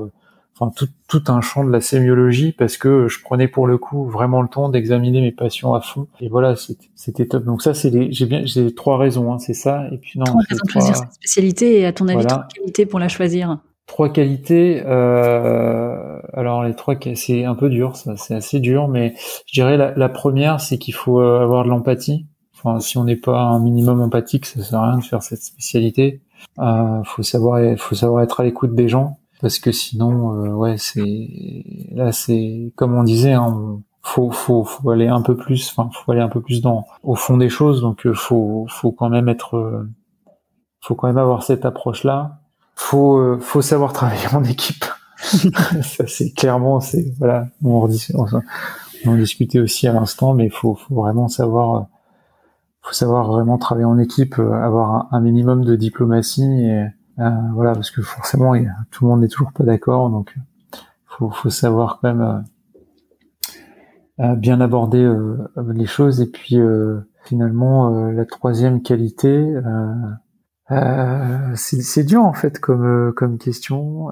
[0.57, 4.05] enfin tout, tout un champ de la sémiologie parce que je prenais pour le coup
[4.05, 6.07] vraiment le temps d'examiner mes patients à fond.
[6.21, 6.55] Et voilà
[6.95, 7.43] c'était top.
[7.43, 9.87] Donc ça c'est j'ai bien j'ai trois raisons hein, c'est ça.
[9.91, 12.85] Et puis non trois raisons de choisir cette spécialité et à ton avis trois qualités
[12.85, 13.57] pour la choisir.
[13.87, 19.13] Trois qualités euh, alors les trois c'est un peu dur ça c'est assez dur mais
[19.47, 22.25] je dirais la, la première c'est qu'il faut euh, avoir de l'empathie.
[22.55, 25.41] Enfin si on n'est pas un minimum empathique ça sert à rien de faire cette
[25.41, 26.21] spécialité.
[26.59, 30.77] Euh, faut savoir faut savoir être à l'écoute des gens parce que sinon euh, ouais
[30.77, 35.89] c'est là c'est comme on disait hein, faut faut faut aller un peu plus enfin
[35.93, 37.81] faut aller un peu plus dans au fond des choses.
[37.81, 39.89] Donc euh, faut faut quand même être euh,
[40.81, 42.39] faut quand même avoir cette approche là
[42.75, 44.85] faut euh, faut savoir travailler en équipe.
[45.17, 48.25] Ça c'est clairement c'est voilà on, on,
[49.05, 51.87] on en discutait aussi à l'instant mais faut faut vraiment savoir
[52.81, 56.85] faut savoir vraiment travailler en équipe avoir un, un minimum de diplomatie et euh,
[57.53, 58.53] voilà, parce que forcément,
[58.89, 60.35] tout le monde n'est toujours pas d'accord, donc
[61.05, 62.21] faut, faut savoir quand même
[64.19, 65.07] euh, euh, bien aborder
[65.73, 66.57] les choses et puis
[67.25, 69.55] finalement, la troisième qualité,
[71.55, 74.11] c'est dur en fait comme question.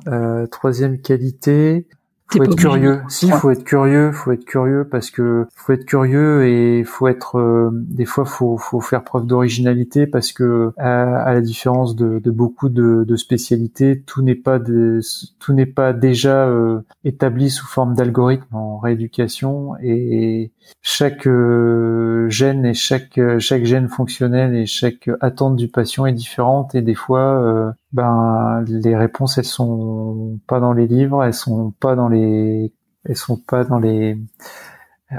[0.51, 1.87] troisième qualité,
[2.29, 3.01] faut être curieux.
[3.07, 7.39] Si, faut être curieux, faut être curieux parce que faut être curieux et faut être
[7.39, 12.31] euh, des fois faut faut faire preuve d'originalité parce que à, la différence de, de
[12.31, 14.99] beaucoup de, de, spécialités, tout n'est pas de,
[15.39, 20.51] tout n'est pas déjà euh, établi sous forme d'algorithme en rééducation et
[20.81, 26.75] chaque euh, gène et chaque chaque gène fonctionnel et chaque attente du patient est différente
[26.75, 31.95] et des fois ben les réponses elles sont pas dans les livres, elles sont pas
[31.95, 32.71] dans les
[33.05, 34.17] elles sont pas dans les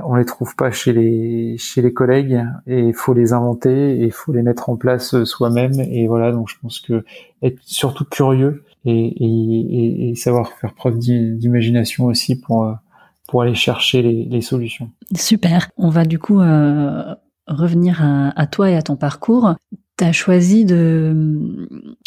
[0.04, 4.04] on les trouve pas chez les chez les collègues et il faut les inventer et
[4.04, 7.04] il faut les mettre en place soi-même et voilà donc je pense que
[7.42, 12.72] être surtout curieux et, et, et savoir faire preuve d'imagination aussi pour
[13.30, 14.90] pour aller chercher les, les, solutions.
[15.14, 15.70] Super.
[15.76, 17.14] On va du coup euh,
[17.46, 19.54] revenir à, à, toi et à ton parcours
[20.00, 21.14] tu as choisi de,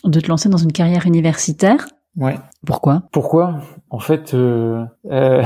[0.03, 1.87] de te lancer dans une carrière universitaire.
[2.17, 2.37] Ouais.
[2.65, 3.03] Pourquoi?
[3.11, 3.61] Pourquoi?
[3.89, 5.43] En fait, euh, euh,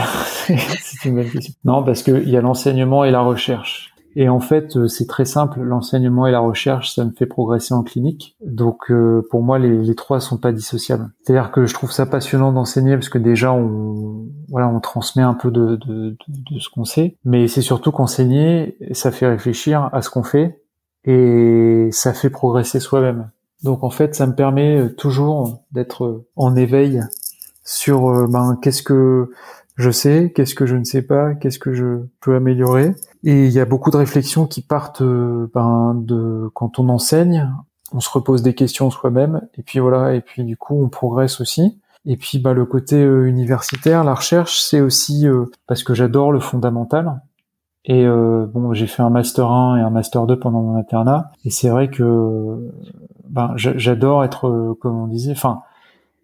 [0.48, 1.54] c'est une bonne question.
[1.64, 3.94] Non, parce qu'il y a l'enseignement et la recherche.
[4.20, 5.62] Et en fait, euh, c'est très simple.
[5.62, 8.36] L'enseignement et la recherche, ça me fait progresser en clinique.
[8.44, 11.12] Donc, euh, pour moi, les, les trois sont pas dissociables.
[11.22, 15.36] C'est-à-dire que je trouve ça passionnant d'enseigner parce que déjà, on, voilà, on transmet un
[15.36, 17.18] peu de, de, de, de ce qu'on sait.
[17.26, 20.64] Mais c'est surtout qu'enseigner, ça fait réfléchir à ce qu'on fait
[21.08, 23.32] et ça fait progresser soi-même.
[23.64, 27.02] Donc en fait, ça me permet euh, toujours d'être en éveil
[27.64, 29.32] sur euh, ben, qu'est-ce que
[29.78, 32.94] je sais, qu'est-ce que je ne sais pas, qu'est-ce que je peux améliorer.
[33.24, 37.50] Et il y a beaucoup de réflexions qui partent euh, ben, de quand on enseigne,
[37.94, 41.40] on se repose des questions soi-même, et puis voilà, et puis du coup on progresse
[41.40, 41.80] aussi.
[42.06, 45.26] Et puis bah, le côté universitaire, la recherche, c'est aussi
[45.68, 47.22] parce que j'adore le fondamental.
[47.88, 51.32] Et euh, bon, j'ai fait un master 1 et un master 2 pendant mon internat.
[51.46, 52.70] Et c'est vrai que
[53.30, 55.62] ben, j'adore être, euh, comme on disait, enfin,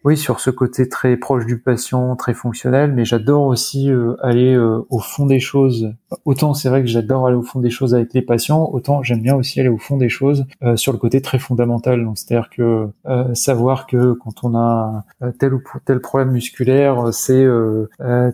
[0.04, 4.54] oui, sur ce côté très proche du patient, très fonctionnel, mais j'adore aussi euh, aller
[4.54, 5.94] euh, au fond des choses.
[6.26, 9.22] Autant c'est vrai que j'adore aller au fond des choses avec les patients, autant j'aime
[9.22, 12.04] bien aussi aller au fond des choses euh, sur le côté très fondamental.
[12.04, 12.90] Donc c'est-à-dire que
[13.34, 15.06] savoir que quand on a
[15.40, 17.48] tel ou tel problème musculaire, c'est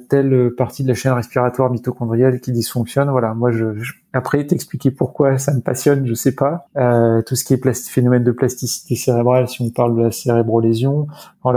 [0.10, 3.10] telle partie de la chaîne respiratoire mitochondriale qui dysfonctionne.
[3.10, 3.76] Voilà, moi je
[4.12, 6.66] après, t'expliquer pourquoi ça me passionne, je sais pas.
[6.78, 11.08] Euh, tout ce qui est phénomène de plasticité cérébrale, si on parle de la cérébrolésion.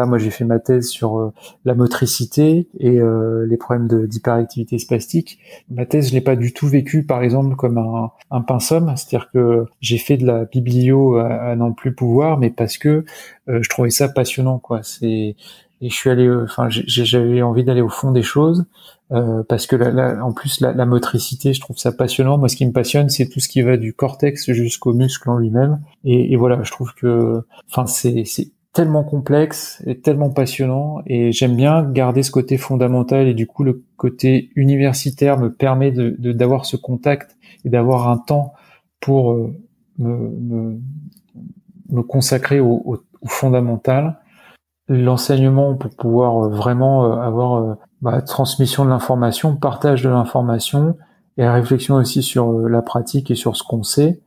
[0.06, 1.32] Moi j'ai fait ma thèse sur euh,
[1.64, 5.38] la motricité et euh, les problèmes d'hyperactivité spastique.
[5.70, 9.30] Ma thèse, je l'ai pas du tout vécu, par exemple, comme un, un pinceau, c'est-à-dire
[9.32, 13.04] que j'ai fait de la biblio à, à n'en plus pouvoir, mais parce que
[13.48, 14.82] euh, je trouvais ça passionnant, quoi.
[14.82, 15.36] C'est
[15.84, 18.66] et je suis allé, enfin, j'avais envie d'aller au fond des choses
[19.48, 22.38] parce que la, en plus la, la, motricité, je trouve ça passionnant.
[22.38, 25.38] Moi, ce qui me passionne, c'est tout ce qui va du cortex jusqu'au muscle en
[25.38, 25.80] lui-même.
[26.04, 28.24] Et, et, voilà, je trouve que, enfin, c'est
[28.72, 33.64] tellement complexe et tellement passionnant et j'aime bien garder ce côté fondamental et du coup
[33.64, 38.54] le côté universitaire me permet de d'avoir ce contact et d'avoir un temps
[39.00, 39.54] pour euh,
[39.98, 40.80] me, me,
[41.90, 44.20] me consacrer au, au, au fondamental.
[44.88, 50.96] L'enseignement pour pouvoir euh, vraiment euh, avoir bah, transmission de l'information, partage de l'information
[51.36, 54.21] et réflexion aussi sur la pratique et sur ce qu'on sait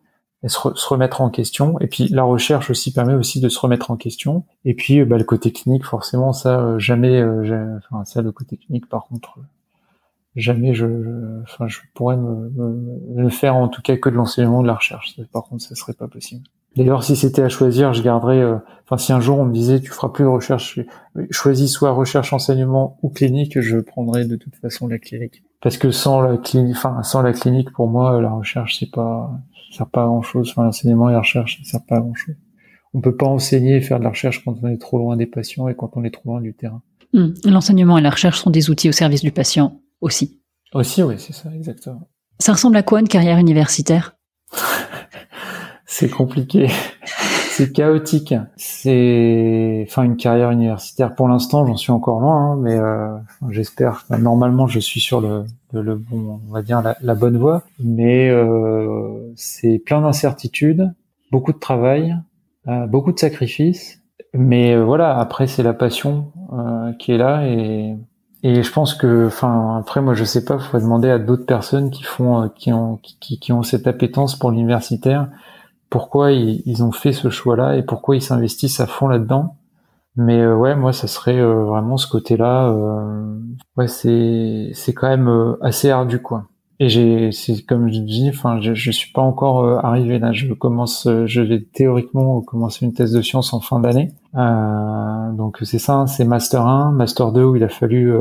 [0.46, 1.78] et se, remettre en question.
[1.80, 4.46] Et puis la recherche aussi permet aussi de se remettre en question.
[4.64, 9.08] Et puis bah, le côté clinique, forcément, ça jamais, enfin ça le côté clinique par
[9.08, 9.40] contre,
[10.36, 10.86] jamais je,
[11.44, 12.52] enfin je pourrais me,
[13.16, 15.20] me, faire en tout cas que de l'enseignement de la recherche.
[15.34, 16.44] Par contre, ça serait pas possible.
[16.76, 18.42] D'ailleurs, si c'était à choisir, je garderais.
[18.42, 20.80] Euh, enfin, si un jour on me disait tu feras plus de recherche,
[21.32, 25.44] choisis soit recherche enseignement ou clinique, je prendrais de toute façon la clinique.
[25.62, 29.32] Parce que sans la clinique, enfin sans la clinique, pour moi, la recherche c'est pas,
[29.72, 30.50] ça sert pas à grand chose.
[30.52, 32.36] Enfin, l'enseignement et la recherche, ça sert pas à grand chose.
[32.94, 35.26] On peut pas enseigner et faire de la recherche quand on est trop loin des
[35.26, 36.82] patients et quand on est trop loin du terrain.
[37.14, 37.34] Hmm.
[37.44, 40.42] L'enseignement et la recherche sont des outils au service du patient aussi.
[40.74, 42.10] Aussi, oui, c'est ça, exactement.
[42.40, 44.18] Ça ressemble à quoi une carrière universitaire?
[45.86, 46.68] C'est compliqué.
[47.56, 48.34] c'est chaotique.
[48.58, 51.16] C'est, enfin, une carrière universitaire.
[51.16, 53.16] Pour l'instant, j'en suis encore loin, hein, mais euh,
[53.50, 54.06] j'espère.
[54.20, 57.64] Normalement, je suis sur le, le, bon, on va dire la, bonne voie.
[57.80, 60.94] Mais euh, c'est plein d'incertitudes,
[61.32, 62.18] beaucoup de travail,
[62.68, 64.02] euh, beaucoup de sacrifices.
[64.34, 66.32] Mais voilà, après, c'est la passion
[67.00, 67.96] qui est là et
[68.44, 71.90] et je pense que, enfin, après, moi, je sais pas, faut demander à d'autres personnes
[71.90, 75.30] qui font, qui ont, qui, qui ont cette appétence pour l'universitaire
[75.96, 79.56] pourquoi ils, ont fait ce choix-là et pourquoi ils s'investissent à fond là-dedans.
[80.18, 82.68] Mais euh, ouais, moi, ça serait euh, vraiment ce côté-là.
[82.68, 83.40] Euh,
[83.78, 86.48] ouais, c'est c'est quand même assez ardu, quoi.
[86.82, 90.34] Et j'ai, c'est comme je dis, enfin, je, je suis pas encore euh, arrivé là.
[90.34, 94.12] Je commence, euh, je vais théoriquement commencer une thèse de sciences en fin d'année.
[94.36, 98.14] Euh, donc c'est ça, c'est master 1, master 2 où il a fallu.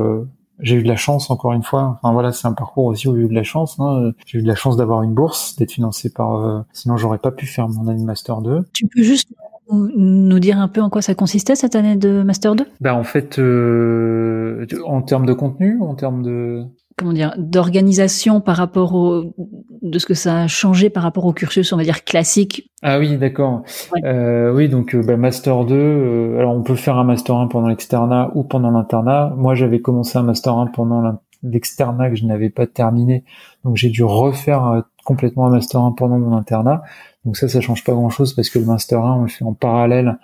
[0.61, 1.99] J'ai eu de la chance encore une fois.
[2.03, 3.79] Enfin voilà, c'est un parcours aussi où j'ai eu de la chance.
[3.81, 4.13] Hein.
[4.27, 6.65] J'ai eu de la chance d'avoir une bourse, d'être financé par.
[6.73, 8.65] sinon, j'aurais pas pu faire mon année de master 2.
[8.73, 9.29] Tu peux juste
[9.73, 13.05] nous dire un peu en quoi ça consistait cette année de Master 2 Ben en
[13.05, 16.65] fait, euh, en termes de contenu, en termes de
[16.97, 19.35] comment dire d'organisation par rapport au
[19.83, 22.71] de ce que ça a changé par rapport au cursus on va dire classique.
[22.83, 23.63] Ah oui d'accord.
[24.05, 27.49] Euh, oui donc euh, bah, master 2 euh, alors on peut faire un master 1
[27.49, 29.33] pendant l'externat ou pendant l'internat.
[29.37, 33.25] Moi j'avais commencé un master 1 pendant l'externat que je n'avais pas terminé.
[33.65, 36.83] Donc j'ai dû refaire complètement un master 1 pendant mon internat.
[37.25, 39.45] Donc ça ça change pas grand chose parce que le master 1 on le fait
[39.45, 40.19] en parallèle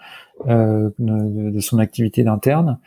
[0.48, 2.78] euh, de, de, son activité d'interne.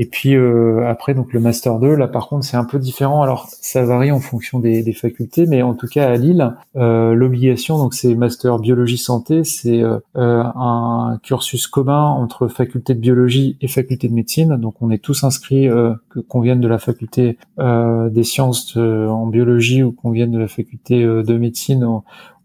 [0.00, 3.22] Et puis euh, après, donc le master 2, là par contre, c'est un peu différent.
[3.22, 7.14] Alors ça varie en fonction des, des facultés, mais en tout cas à Lille, euh,
[7.14, 13.56] l'obligation, donc c'est master biologie santé, c'est euh, un cursus commun entre faculté de biologie
[13.60, 14.56] et faculté de médecine.
[14.56, 15.68] Donc on est tous inscrits,
[16.10, 20.48] que qu'on vienne de la faculté des sciences en biologie ou qu'on vienne de la
[20.48, 21.84] faculté de médecine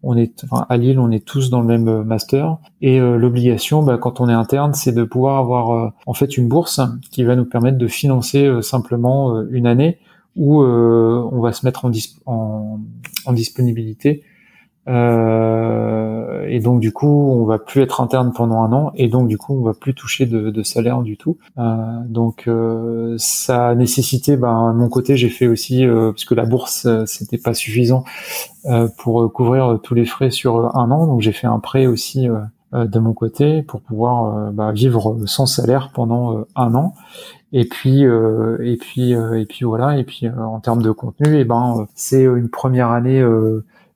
[0.04, 2.58] on est à Lille, on est tous dans le même euh, master.
[2.82, 6.38] Et euh, l'obligation, bah, quand on est interne, c'est de pouvoir avoir euh, en fait
[6.38, 10.00] une bourse qui va nous permettre de financer simplement une année
[10.36, 11.92] où on va se mettre en,
[12.26, 12.80] en,
[13.26, 14.24] en disponibilité
[14.88, 19.28] euh, et donc du coup, on va plus être interne pendant un an, et donc
[19.28, 21.38] du coup, on va plus toucher de, de salaire du tout.
[21.58, 26.36] Euh, donc euh, ça a nécessité, ben, mon côté, j'ai fait aussi, euh, parce que
[26.36, 28.04] la bourse euh, c'était pas suffisant
[28.66, 32.28] euh, pour couvrir tous les frais sur un an, donc j'ai fait un prêt aussi
[32.74, 36.94] de mon côté pour pouvoir bah, vivre sans salaire pendant un an.
[37.52, 39.98] Et puis et puis et puis voilà.
[40.00, 43.24] Et puis en termes de contenu, et eh ben c'est une première année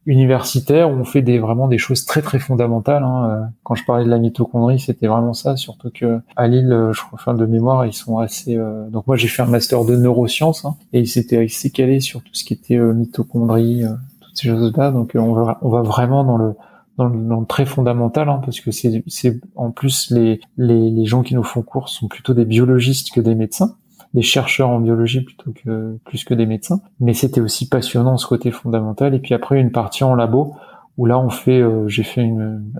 [0.08, 3.04] universitaire on fait des vraiment des choses très très fondamentales.
[3.04, 3.30] Hein.
[3.30, 5.58] Euh, quand je parlais de la mitochondrie, c'était vraiment ça.
[5.58, 8.56] Surtout que à Lille, euh, je crois, fin de mémoire, ils sont assez.
[8.56, 12.00] Euh, donc moi, j'ai fait un master de neurosciences hein, et il s'était assez calé
[12.00, 13.84] sur tout ce qui était mitochondrie,
[14.22, 14.92] toutes ces choses-là.
[14.92, 16.54] Donc on va on va vraiment dans le
[16.98, 21.22] dans le, très fondamental, hein, parce que c'est, c'est en plus les, les, les gens
[21.22, 23.76] qui nous font cours sont plutôt des biologistes que des médecins
[24.14, 26.82] des chercheurs en biologie plutôt que plus que des médecins.
[27.00, 29.14] Mais c'était aussi passionnant ce côté fondamental.
[29.14, 30.56] Et puis après une partie en labo
[30.98, 32.28] où là on fait, euh, j'ai fait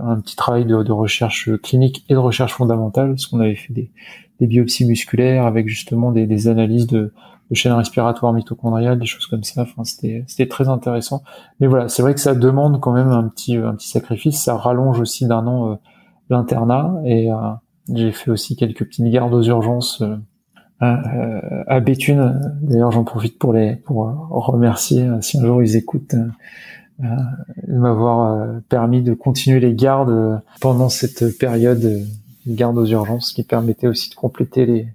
[0.02, 3.92] un petit travail de, recherche clinique et de recherche fondamentale, parce qu'on avait fait des,
[4.40, 7.14] biopsies musculaires avec justement des, analyses de,
[7.50, 9.62] de chaînes respiratoires mitochondriales, des choses comme ça.
[9.62, 11.22] Enfin, c'était c'était très intéressant.
[11.60, 14.42] Mais voilà, c'est vrai que ça demande quand même un petit un petit sacrifice.
[14.42, 15.76] Ça rallonge aussi d'un an euh,
[16.30, 17.36] l'internat et euh,
[17.94, 20.04] j'ai fait aussi quelques petites gardes aux urgences
[20.80, 21.02] à,
[21.68, 22.40] à Béthune.
[22.62, 26.28] D'ailleurs, j'en profite pour les pour remercier euh, si un jour ils écoutent euh,
[27.04, 27.16] euh,
[27.68, 32.06] de m'avoir permis de continuer les gardes pendant cette période de
[32.48, 34.88] garde aux urgences, qui permettait aussi de compléter les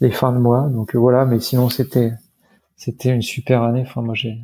[0.00, 0.68] les fins de mois.
[0.68, 2.12] Donc voilà, mais sinon c'était
[2.76, 3.82] c'était une super année.
[3.86, 4.38] Enfin moi j'ai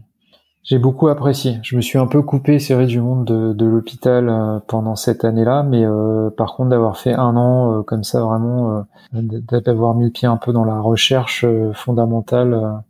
[0.65, 1.59] j'ai beaucoup apprécié.
[1.63, 5.25] Je me suis un peu coupé, vrai, du monde de, de l'hôpital euh, pendant cette
[5.25, 10.07] année-là, mais euh, par contre d'avoir fait un an euh, comme ça, vraiment, d'avoir mis
[10.07, 11.45] le pied un peu dans la recherche
[11.75, 12.83] fondamentale,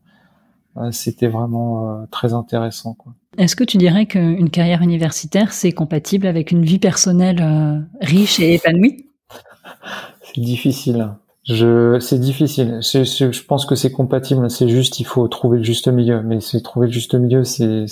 [0.92, 2.96] c'était vraiment très intéressant.
[3.38, 8.54] Est-ce que tu dirais qu'une carrière universitaire, c'est compatible avec une vie personnelle riche et
[8.54, 9.06] épanouie?
[10.22, 11.10] C'est difficile.
[11.47, 12.78] Je, c'est difficile.
[12.80, 14.51] je pense que c'est compatible.
[14.51, 16.22] C'est juste, il faut trouver le juste milieu.
[16.22, 17.86] Mais c'est trouver le juste milieu, c'est,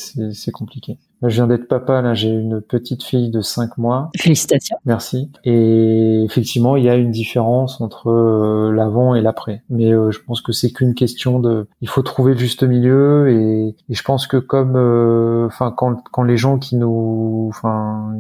[0.53, 0.99] compliqué.
[1.23, 4.11] Je viens d'être papa, là, j'ai une petite fille de 5 mois.
[4.17, 4.77] Félicitations.
[4.85, 5.31] Merci.
[5.45, 9.63] Et effectivement, il y a une différence entre euh, l'avant et l'après.
[9.71, 13.31] Mais euh, je pense que c'est qu'une question de, il faut trouver le juste milieu
[13.31, 18.15] et, et je pense que comme, euh, enfin, quand, quand les gens qui nous, enfin,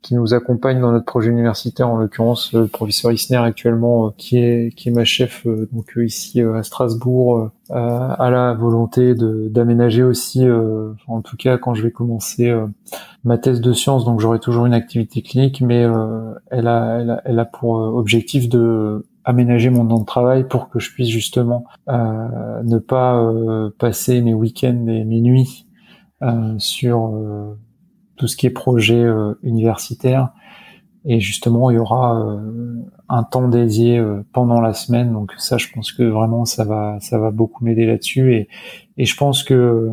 [0.00, 4.74] qui nous accompagnent dans notre projet universitaire, en l'occurrence le professeur Isner actuellement, qui est,
[4.74, 10.46] qui est ma chef, donc ici à Strasbourg, à la volonté d'aménager aussi,
[11.06, 12.66] en tout cas quand je vais commencer euh,
[13.24, 17.38] ma thèse de science, donc j'aurai toujours une activité clinique, mais euh, elle, a, elle,
[17.38, 21.64] a, pour euh, objectif de aménager mon temps de travail pour que je puisse justement
[21.88, 23.28] ne pas
[23.76, 25.66] passer mes week-ends et mes nuits
[26.58, 27.12] sur
[28.14, 29.04] tout ce qui est projet
[29.42, 30.30] universitaire.
[31.06, 32.40] Et justement, il y aura
[33.08, 35.12] un temps dédié pendant la semaine.
[35.12, 38.34] Donc ça, je pense que vraiment, ça va, ça va beaucoup m'aider là-dessus.
[38.34, 38.48] Et,
[38.96, 39.92] et je pense que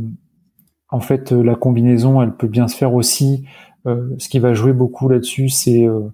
[0.94, 3.46] en fait, euh, la combinaison, elle peut bien se faire aussi.
[3.88, 6.08] Euh, ce qui va jouer beaucoup là-dessus, c'est euh,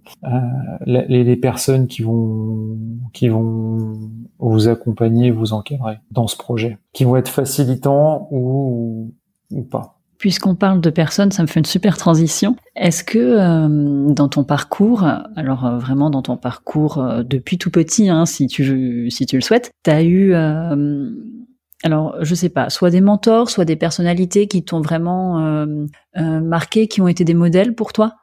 [0.85, 2.77] les, personnes qui vont
[3.13, 9.13] qui vont vous accompagner, vous encadrer dans ce projet, qui vont être facilitants ou
[9.51, 9.98] ou pas.
[10.19, 12.57] Puisqu'on parle de personnes, ça me fait une super transition.
[12.75, 15.07] Est-ce que euh, dans ton parcours,
[15.37, 19.37] alors euh, vraiment dans ton parcours euh, depuis tout petit, hein, si tu si tu
[19.37, 20.33] le souhaites, tu as eu
[21.83, 25.65] alors je sais pas, soit des mentors, soit des personnalités qui t'ont vraiment
[26.17, 28.15] marqué, qui ont été des modèles pour toi?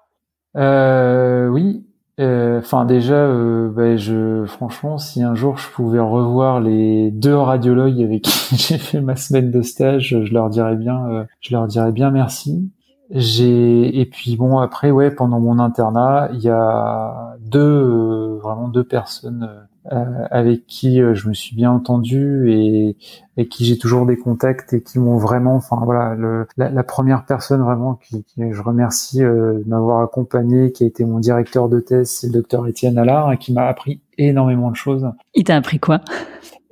[0.55, 1.86] Oui,
[2.19, 3.29] enfin déjà,
[3.69, 8.79] bah, je franchement, si un jour je pouvais revoir les deux radiologues avec qui j'ai
[8.79, 12.71] fait ma semaine de stage, je leur dirais bien, je leur dirais bien merci.
[13.11, 18.67] J'ai et puis bon après ouais pendant mon internat il y a deux euh, vraiment
[18.67, 22.97] deux personnes euh, avec qui euh, je me suis bien entendu et
[23.37, 26.83] avec qui j'ai toujours des contacts et qui m'ont vraiment enfin voilà le, la, la,
[26.83, 31.69] première personne vraiment qui, qui je remercie de m'avoir accompagné qui a été mon directeur
[31.69, 35.11] de thèse c'est le docteur Étienne Allard hein, qui m'a appris énormément de choses.
[35.35, 36.01] Il t'a appris quoi?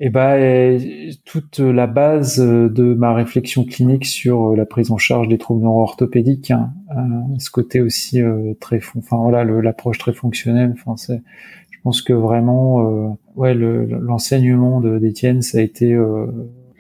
[0.00, 0.80] Et eh ben
[1.24, 5.62] toute la base de ma réflexion clinique sur euh, la prise en charge des troubles
[5.62, 10.74] neuro-orthopédiques, hein, euh, ce côté aussi euh, très, enfin voilà, l'approche très fonctionnelle.
[10.76, 11.22] Enfin, c'est,
[11.84, 15.94] pense que vraiment, ouais, l'enseignement de d'Étienne, ça a été,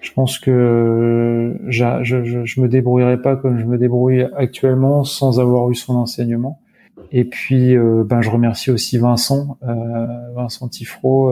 [0.00, 5.40] je pense que je, je, je me débrouillerais pas comme je me débrouille actuellement sans
[5.40, 6.60] avoir eu son enseignement.
[7.12, 9.58] Et puis, ben, je remercie aussi Vincent,
[10.34, 11.30] Vincent Tifro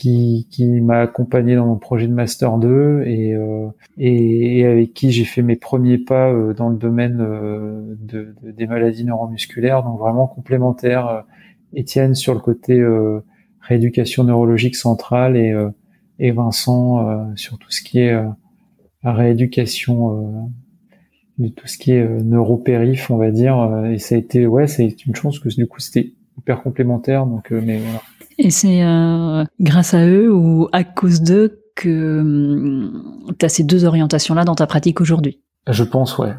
[0.00, 3.68] qui, qui m'a accompagné dans mon projet de master 2 et, euh,
[3.98, 8.66] et, avec qui j'ai fait mes premiers pas euh, dans le domaine euh, de, des
[8.66, 11.24] maladies neuromusculaires, donc vraiment complémentaire.
[11.74, 12.82] Étienne sur le côté
[13.60, 15.54] rééducation neurologique centrale et,
[16.18, 18.20] et Vincent sur tout ce qui est
[19.04, 20.50] rééducation
[21.38, 23.84] de tout ce qui est neuropériph, on va dire.
[23.86, 27.26] Et ça a été, ouais, c'est une chance que du coup c'était hyper complémentaire.
[27.26, 28.00] Donc, mais voilà.
[28.42, 33.64] Et c'est euh, grâce à eux ou à cause d'eux que hum, tu as ces
[33.64, 35.40] deux orientations-là dans ta pratique aujourd'hui?
[35.68, 36.32] Je pense, ouais.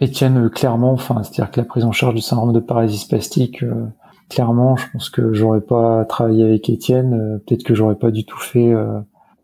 [0.00, 3.62] Étienne, euh, clairement, enfin, c'est-à-dire que la prise en charge du syndrome de paralysie spastique,
[3.62, 3.86] euh,
[4.28, 8.40] clairement, je pense que j'aurais pas travaillé avec Étienne, peut-être que j'aurais pas du tout
[8.40, 8.74] fait.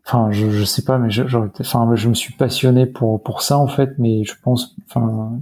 [0.05, 3.57] Enfin, je, je sais pas, mais j'aurais, enfin, je me suis passionné pour pour ça
[3.57, 5.39] en fait, mais je pense, enfin,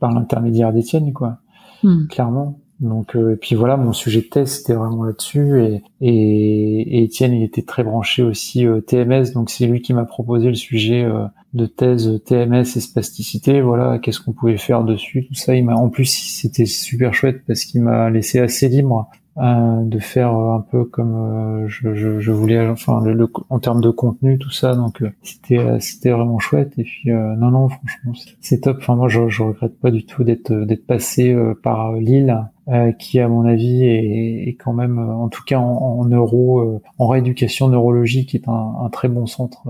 [0.00, 1.38] par l'intermédiaire d'Étienne, quoi,
[1.82, 2.06] hmm.
[2.06, 2.58] clairement.
[2.80, 7.32] Donc euh, et puis voilà, mon sujet de thèse c'était vraiment là-dessus et, et, Étienne
[7.32, 11.02] il était très branché aussi euh, TMS, donc c'est lui qui m'a proposé le sujet
[11.02, 11.24] euh,
[11.56, 13.60] de thèse TMS et spasticité.
[13.60, 15.54] Voilà, qu'est-ce qu'on pouvait faire dessus, tout ça.
[15.54, 19.98] Il m'a en plus c'était super chouette parce qu'il m'a laissé assez libre euh, de
[19.98, 24.38] faire un peu comme euh, je, je, je, voulais enfin le, en termes de contenu
[24.38, 28.78] tout ça donc euh, c'était c'était vraiment chouette et puis non non franchement c'est top
[28.80, 32.34] enfin moi je, je regrette pas du tout d'être d'être passé par Lille
[32.98, 37.06] qui à mon avis est, est, quand même en tout cas en, en neuro en
[37.06, 39.68] rééducation neurologique est un, un très bon centre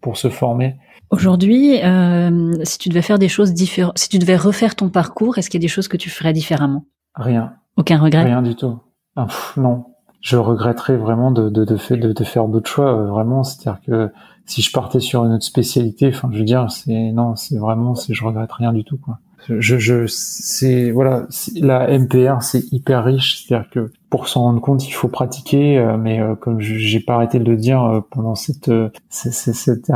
[0.00, 0.74] pour se former
[1.10, 5.38] Aujourd'hui, euh, si tu devais faire des choses différentes, si tu devais refaire ton parcours,
[5.38, 6.84] est-ce qu'il y a des choses que tu ferais différemment?
[7.14, 7.54] Rien.
[7.76, 8.24] Aucun regret?
[8.24, 8.78] Rien du tout.
[9.16, 9.84] Ah, non,
[10.20, 12.92] je regretterais vraiment de, de, de, de faire d'autres choix.
[12.92, 14.12] Euh, vraiment, c'est-à-dire que
[14.44, 17.94] si je partais sur une autre spécialité, enfin, je veux dire, c'est non, c'est vraiment,
[17.94, 19.18] c'est je regrette rien du tout, quoi.
[19.48, 21.26] Je, je, c'est voilà,
[21.56, 25.96] la MPR, c'est hyper riche, c'est-à-dire que pour s'en rendre compte, il faut pratiquer, euh,
[25.96, 28.70] mais euh, comme j'ai pas arrêté de le dire pendant cette,
[29.08, 29.90] cette, cette,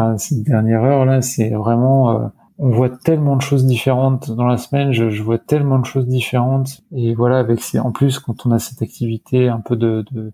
[0.44, 5.22] dernière heure là, c'est vraiment on voit tellement de choses différentes dans la semaine, je,
[5.22, 6.82] vois tellement de choses différentes.
[6.94, 10.32] Et voilà, avec ces, en plus, quand on a cette activité un peu de, de,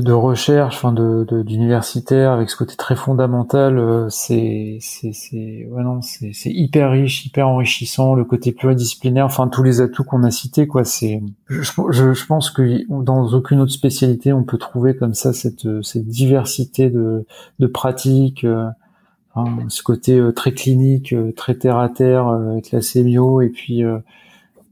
[0.00, 5.82] de, recherche, enfin de, d'universitaire, avec ce côté très fondamental, euh, c'est, c'est, c'est, ouais,
[5.82, 10.24] non, c'est, c'est hyper riche, hyper enrichissant, le côté pluridisciplinaire, enfin tous les atouts qu'on
[10.24, 10.84] a cités, quoi.
[10.84, 15.82] C'est, je, je, pense que dans aucune autre spécialité, on peut trouver comme ça cette,
[15.82, 17.26] cette diversité de,
[17.58, 18.44] de pratiques.
[18.44, 18.68] Euh,
[19.34, 23.40] Hein, ce côté euh, très clinique, euh, très terre à terre euh, avec la sémio,
[23.40, 23.82] et puis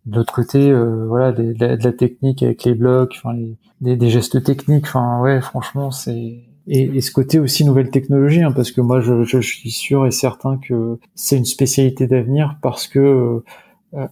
[0.07, 3.36] de l'autre côté, voilà, de, la, technique avec les blocs, enfin,
[3.80, 4.86] des, gestes techniques.
[4.86, 9.40] Enfin, ouais, franchement, c'est et, ce côté aussi nouvelle technologie, hein, parce que moi, je,
[9.40, 13.42] suis sûr et certain que c'est une spécialité d'avenir parce que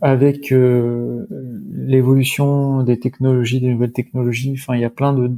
[0.02, 0.52] avec
[1.70, 5.30] l'évolution des technologies, des nouvelles technologies, enfin, il y a plein de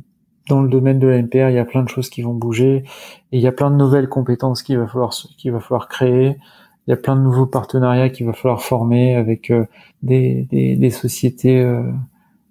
[0.49, 2.85] dans le domaine de la MPR, il y a plein de choses qui vont bouger
[3.33, 6.37] et il y a plein de nouvelles compétences qu'il va falloir qu'il va falloir créer.
[6.87, 9.65] Il y a plein de nouveaux partenariats qu'il va falloir former avec euh,
[10.03, 11.83] des, des, des, sociétés euh,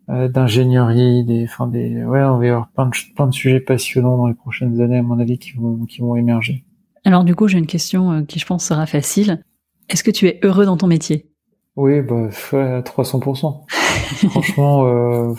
[0.09, 3.59] euh, d'ingénierie, des, enfin des, ouais, on va y avoir plein de, plein de sujets
[3.59, 6.63] passionnants dans les prochaines années à mon avis qui vont qui vont émerger.
[7.05, 9.43] Alors du coup, j'ai une question qui je pense sera facile.
[9.89, 11.31] Est-ce que tu es heureux dans ton métier?
[11.75, 13.63] Oui, bah à 300%.
[14.29, 15.35] Franchement,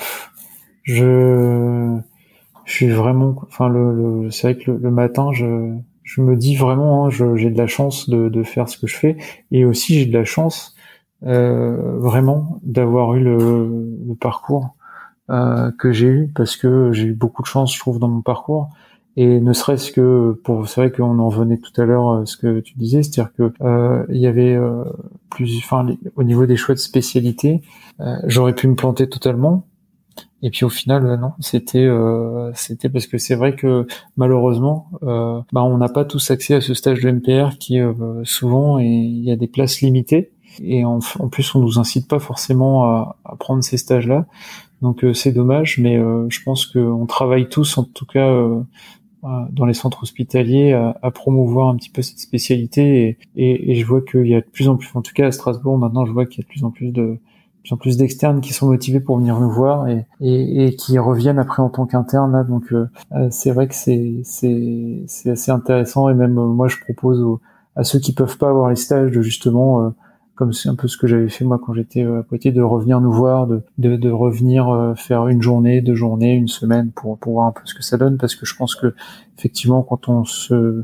[0.83, 2.01] je
[2.71, 5.75] je suis vraiment, enfin le, c'est vrai que le, matin, je,
[6.11, 8.97] je me dis vraiment, hein, j'ai de la chance de, de, faire ce que je
[8.97, 9.17] fais,
[9.53, 10.75] et aussi j'ai de la chance
[11.25, 14.75] euh, vraiment d'avoir eu le, le parcours
[15.31, 18.23] euh, que j'ai eu, parce que j'ai eu beaucoup de chance, je trouve, dans mon
[18.23, 18.71] parcours.
[19.17, 22.37] Et ne serait-ce que pour, c'est vrai qu'on en venait tout à l'heure, euh, ce
[22.37, 24.83] que tu disais, c'est-à-dire que euh, il y avait euh,
[25.31, 25.87] plus, enfin,
[26.17, 27.63] au niveau des choix de spécialité,
[28.01, 29.69] euh, j'aurais pu me planter totalement,
[30.43, 33.87] et puis au final, euh, non, c'était euh, c'était parce que c'est vrai que
[34.17, 37.79] malheureusement, euh, bah, on n'a pas tous accès à ce stage de MPR qui
[38.25, 40.31] souvent et il y a des places limitées
[40.63, 44.27] et en, plus on nous incite pas forcément à, prendre ces stages-là.
[44.83, 48.31] Donc c'est dommage, mais je pense qu'on travaille tous en tout cas
[49.23, 53.75] dans les centres hospitaliers à, à, promouvoir un petit peu cette spécialité et, et, et
[53.75, 56.07] je vois qu'il y a de plus en plus, en tout cas à Strasbourg maintenant,
[56.07, 57.19] je vois qu'il y a de plus en plus de
[57.63, 60.99] plus en plus d'externes qui sont motivés pour venir nous voir et, et, et qui
[60.99, 65.51] reviennent après en tant qu'interne donc euh, euh, c'est vrai que c'est c'est c'est assez
[65.51, 67.39] intéressant et même euh, moi je propose
[67.77, 69.93] à ceux qui peuvent pas avoir les stages de justement
[70.35, 73.01] comme c'est un peu ce que j'avais fait moi quand j'étais à Poitiers de revenir
[73.01, 77.35] nous voir de de, de revenir faire une journée deux journées une semaine pour pour
[77.35, 78.19] voir un peu ce que ça donne.
[78.19, 78.95] Parce que je pense que
[79.39, 80.83] effectivement quand on se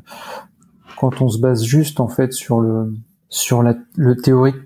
[0.96, 2.94] quand on se base juste en fait sur le
[3.28, 4.56] sur la, le théorique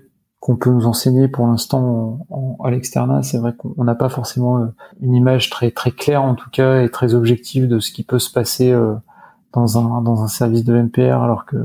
[0.41, 2.25] qu'on peut nous enseigner pour l'instant
[2.63, 4.65] à l'externat, c'est vrai qu'on n'a pas forcément euh,
[4.99, 8.17] une image très très claire en tout cas et très objective de ce qui peut
[8.17, 8.95] se passer euh,
[9.53, 11.57] dans un dans un service de MPR alors que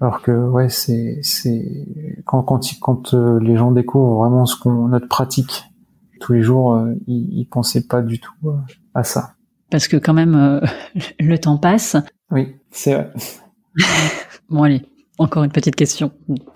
[0.00, 1.88] alors que ouais c'est c'est
[2.24, 5.64] quand quand quand euh, les gens découvrent vraiment ce qu'on notre pratique
[6.20, 8.52] tous les jours ils, ils pensaient pas du tout
[8.94, 9.32] à ça.
[9.72, 10.60] Parce que quand même
[11.20, 11.96] le temps passe.
[12.30, 13.12] Oui c'est vrai.
[14.48, 16.12] Bon allez encore une petite question.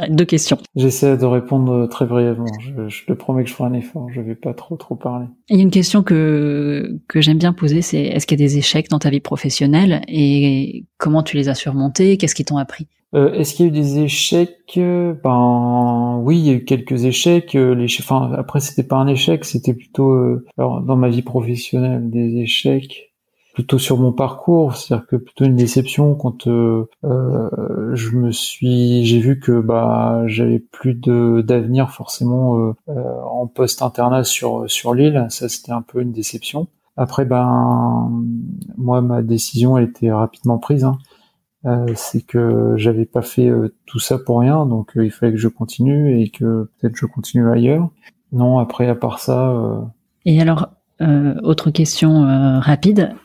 [0.09, 0.59] Deux questions.
[0.74, 2.46] J'essaie de répondre très brièvement.
[2.61, 4.09] Je, je, te promets que je ferai un effort.
[4.11, 5.26] Je vais pas trop trop parler.
[5.48, 8.46] Il y a une question que que j'aime bien poser, c'est est-ce qu'il y a
[8.46, 12.16] des échecs dans ta vie professionnelle et comment tu les as surmontés?
[12.16, 12.88] Qu'est-ce qui t'ont appris?
[13.14, 14.54] Euh, Est-ce qu'il y a eu des échecs?
[14.76, 17.54] Ben oui, il y a eu quelques échecs.
[17.54, 21.22] Euh, les, enfin après c'était pas un échec, c'était plutôt euh, alors dans ma vie
[21.22, 23.07] professionnelle des échecs
[23.59, 29.04] plutôt sur mon parcours, c'est-à-dire que plutôt une déception quand euh, euh, je me suis,
[29.04, 32.72] j'ai vu que bah j'avais plus de d'avenir forcément euh,
[33.24, 36.68] en post internat sur sur l'île, ça c'était un peu une déception.
[36.96, 38.24] Après ben
[38.76, 40.84] moi ma décision a été rapidement prise.
[40.84, 40.96] Hein.
[41.96, 43.50] c'est que j'avais pas fait
[43.86, 47.50] tout ça pour rien, donc il fallait que je continue et que peut-être je continue
[47.50, 47.90] ailleurs.
[48.30, 49.52] Non, après à part ça.
[50.24, 50.68] Et alors,
[51.42, 52.22] autre question
[52.61, 53.16] rapide,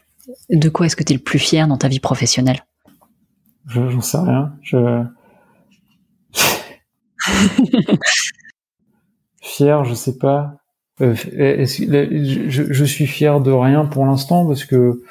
[0.49, 2.63] de quoi est-ce que tu es le plus fier dans ta vie professionnelle?
[3.67, 4.53] J'en sais rien.
[4.61, 5.03] Je...
[9.41, 10.57] fier, je sais pas.
[11.01, 15.01] Euh, je, suis fier de rien pour l'instant parce que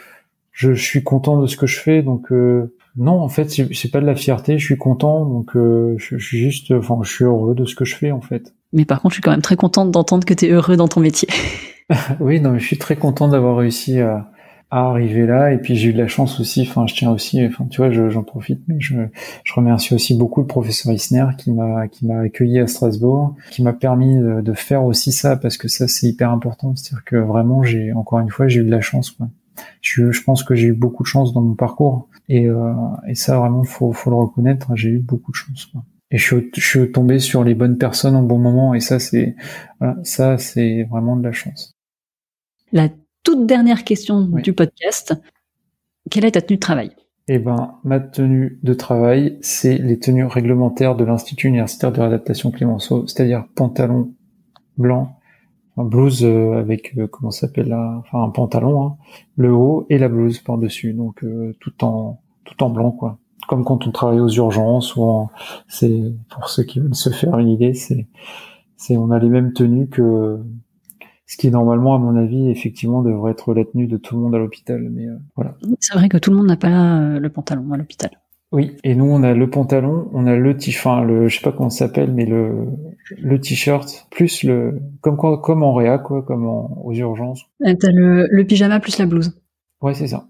[0.53, 2.03] je, suis content de ce que je fais.
[2.03, 4.59] Donc euh, non, en fait, c'est pas de la fierté.
[4.59, 7.85] Je suis content, donc euh, je, suis juste, enfin, je suis heureux de ce que
[7.85, 8.55] je fais en fait.
[8.73, 10.89] Mais par contre, je suis quand même très contente d'entendre que tu es heureux dans
[10.89, 11.29] ton métier.
[12.21, 14.32] oui, non, mais je suis très content d'avoir réussi à,
[14.73, 15.53] à arriver là.
[15.53, 17.91] Et puis j'ai eu de la chance aussi enfin je tiens aussi enfin tu vois
[17.91, 18.95] j'en profite mais je,
[19.45, 23.63] je remercie aussi beaucoup le professeur Isner qui m'a qui m'a accueilli à Strasbourg qui
[23.63, 26.75] m'a permis de, faire aussi ça parce que ça c'est hyper important.
[26.75, 29.29] C'est-à-dire que vraiment j'ai encore une fois j'ai eu de la chance quoi.
[29.83, 32.09] Je, je pense que j'ai eu beaucoup de chance dans mon parcours.
[32.29, 32.73] Et, euh,
[33.07, 35.83] et ça vraiment faut faut le reconnaître j'ai eu beaucoup de chance quoi.
[36.11, 38.73] et je suis, je suis tombé sur les bonnes personnes en bon moment.
[38.73, 39.37] Et ça c'est
[39.81, 41.73] voilà, ça c'est vraiment de la chance
[43.23, 45.15] toute dernière question du podcast.
[46.11, 46.91] Quelle est ta tenue de travail?
[47.29, 52.51] Eh ben, ma tenue de travail, c'est les tenues réglementaires de l'Institut universitaire de réadaptation
[52.51, 54.13] Clémenceau, c'est-à-dire pantalon
[54.77, 55.17] blanc,
[55.77, 58.97] un blouse euh, avec euh, comment s'appelle là, enfin un pantalon, hein,
[59.37, 63.19] le haut et la blouse par dessus, donc euh, tout en tout en blanc quoi.
[63.49, 65.29] Comme quand on travaille aux urgences ou
[65.69, 68.07] c'est pour ceux qui veulent se faire une idée, c'est
[68.77, 70.41] c'est on a les mêmes tenues que
[71.33, 74.35] ce qui normalement, à mon avis, effectivement, devrait être la tenue de tout le monde
[74.35, 74.87] à l'hôpital.
[74.91, 75.55] Mais euh, voilà.
[75.81, 78.11] C'est vrai que tout le monde n'a pas euh, le pantalon à l'hôpital.
[78.53, 81.53] Oui, et nous on a le pantalon, on a le t-shirt, le je sais pas
[81.53, 82.67] comment ça s'appelle, mais le
[83.17, 87.47] le t-shirt plus le comme comme en réa quoi, comme aux urgences.
[87.67, 89.41] Euh, t'as le, le pyjama plus la blouse.
[89.81, 90.29] Ouais c'est ça.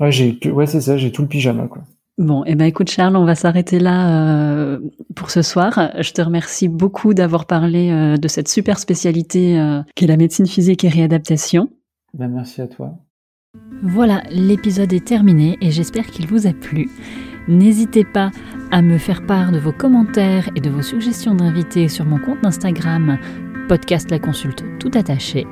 [0.00, 1.82] Ouais j'ai ouais c'est ça, j'ai tout le pyjama quoi.
[2.18, 4.80] Bon, eh ben écoute Charles, on va s'arrêter là euh,
[5.16, 5.92] pour ce soir.
[5.98, 10.46] Je te remercie beaucoup d'avoir parlé euh, de cette super spécialité euh, qu'est la médecine
[10.46, 11.70] physique et réadaptation.
[12.12, 12.98] Ben, merci à toi.
[13.82, 16.90] Voilà, l'épisode est terminé et j'espère qu'il vous a plu.
[17.48, 18.30] N'hésitez pas
[18.70, 22.44] à me faire part de vos commentaires et de vos suggestions d'invités sur mon compte
[22.44, 23.18] Instagram
[23.68, 25.46] podcast la consulte tout attaché.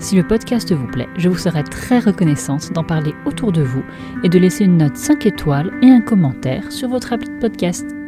[0.00, 3.84] Si le podcast vous plaît, je vous serais très reconnaissante d'en parler autour de vous
[4.24, 8.01] et de laisser une note 5 étoiles et un commentaire sur votre appli de podcast.